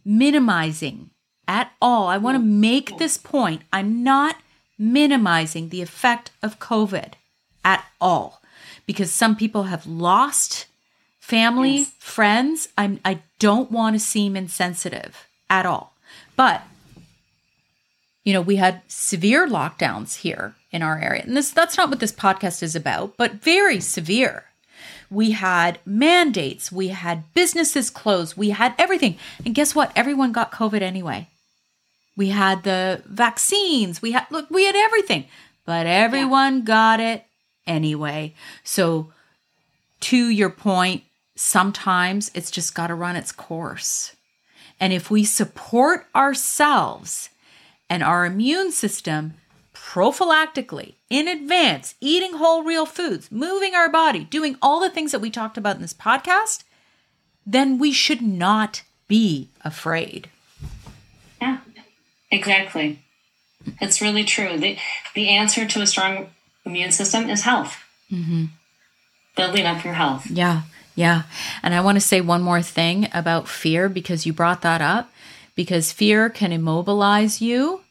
[0.05, 1.09] minimizing
[1.47, 2.07] at all.
[2.07, 3.63] I want to make this point.
[3.73, 4.35] I'm not
[4.77, 7.13] minimizing the effect of COVID
[7.63, 8.41] at all
[8.85, 10.67] because some people have lost
[11.25, 11.91] family, yes.
[11.97, 12.69] friends.
[12.77, 15.95] I'm I don't want to seem insensitive at all.
[16.35, 16.61] But
[18.23, 21.23] you know, we had severe lockdowns here in our area.
[21.23, 24.45] And this that's not what this podcast is about, but very severe.
[25.09, 29.17] We had mandates, we had businesses closed, we had everything.
[29.43, 29.91] And guess what?
[29.95, 31.27] Everyone got COVID anyway.
[32.15, 34.01] We had the vaccines.
[34.01, 35.25] We had look, we had everything.
[35.65, 36.65] But everyone yeah.
[36.65, 37.25] got it
[37.65, 38.35] anyway.
[38.63, 39.11] So
[40.01, 41.03] to your point,
[41.35, 44.15] sometimes it's just got to run its course.
[44.79, 47.29] And if we support ourselves
[47.89, 49.33] and our immune system
[49.73, 55.21] prophylactically in advance, eating whole real foods, moving our body, doing all the things that
[55.21, 56.63] we talked about in this podcast,
[57.45, 60.29] then we should not be afraid.
[61.41, 61.59] Yeah.
[62.31, 62.99] Exactly.
[63.79, 64.57] It's really true.
[64.57, 64.77] The,
[65.13, 66.29] the answer to a strong
[66.65, 67.77] immune system is health.
[68.11, 68.45] Mm-hmm.
[69.35, 70.29] Building up your health.
[70.29, 70.63] Yeah.
[70.95, 71.23] Yeah.
[71.61, 75.11] And I want to say one more thing about fear because you brought that up.
[75.53, 77.81] Because fear can immobilize you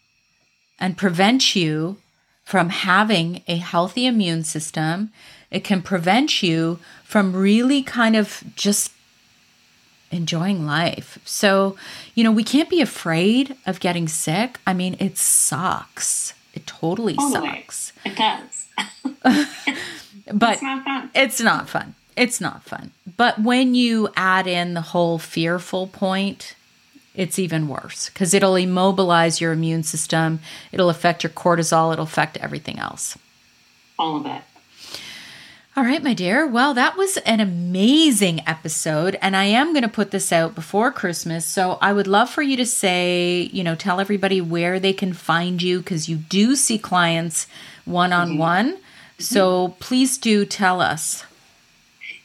[0.79, 1.97] and prevent you
[2.45, 5.11] from having a healthy immune system.
[5.51, 8.93] It can prevent you from really kind of just
[10.11, 11.19] enjoying life.
[11.25, 11.77] So,
[12.15, 14.59] you know, we can't be afraid of getting sick.
[14.67, 16.35] I mean, it sucks.
[16.53, 17.93] It totally sucks.
[18.05, 18.69] It does.
[20.33, 21.11] but it's not fun.
[21.15, 21.95] It's not fun.
[22.17, 22.93] It's not fun.
[23.17, 26.55] But when you add in the whole fearful point,
[27.15, 30.41] it's even worse because it'll immobilize your immune system.
[30.73, 31.93] It'll affect your cortisol.
[31.93, 33.17] It'll affect everything else.
[33.99, 34.43] All of it.
[35.77, 36.47] All right, my dear.
[36.47, 39.19] Well, that was an amazing episode.
[39.21, 41.45] And I am going to put this out before Christmas.
[41.45, 45.13] So I would love for you to say, you know, tell everybody where they can
[45.13, 47.49] find you because you do see clients
[47.85, 48.39] one on mm-hmm.
[48.39, 48.79] one.
[49.19, 49.79] So mm-hmm.
[49.81, 51.25] please do tell us.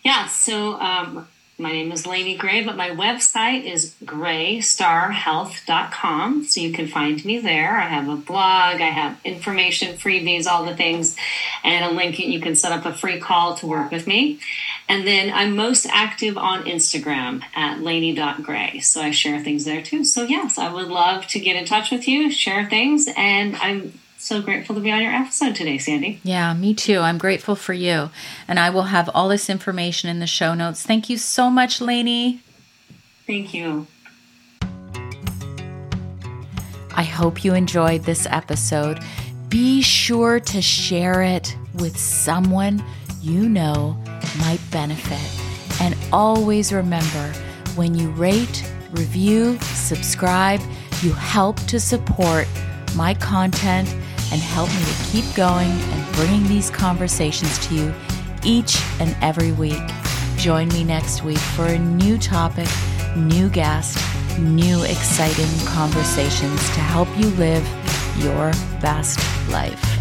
[0.03, 0.27] Yeah.
[0.27, 1.27] So um,
[1.59, 6.45] my name is Laini Gray, but my website is graystarhealth.com.
[6.45, 7.77] So you can find me there.
[7.77, 11.17] I have a blog, I have information, freebies, all the things,
[11.63, 14.39] and a link you can set up a free call to work with me.
[14.87, 18.79] And then I'm most active on Instagram at lainey.gray.
[18.79, 20.05] So I share things there too.
[20.05, 23.99] So yes, I would love to get in touch with you, share things, and I'm
[24.19, 26.19] so grateful to be on your episode today, Sandy.
[26.23, 26.99] Yeah, me too.
[26.99, 28.09] I'm grateful for you.
[28.47, 30.83] And I will have all this information in the show notes.
[30.83, 32.39] Thank you so much, Laini.
[33.25, 33.87] Thank you.
[36.91, 38.99] I hope you enjoyed this episode.
[39.47, 42.83] Be sure to share it with someone
[43.21, 43.97] you know
[44.39, 45.81] might benefit.
[45.81, 47.33] And always remember
[47.75, 50.59] when you rate, review, subscribe,
[51.01, 52.47] you help to support
[52.95, 53.95] my content
[54.31, 57.93] and help me to keep going and bringing these conversations to you
[58.43, 59.81] each and every week.
[60.37, 62.69] Join me next week for a new topic,
[63.15, 63.97] new guest,
[64.39, 67.67] new exciting conversations to help you live
[68.17, 68.51] your
[68.81, 69.19] best
[69.49, 69.98] life.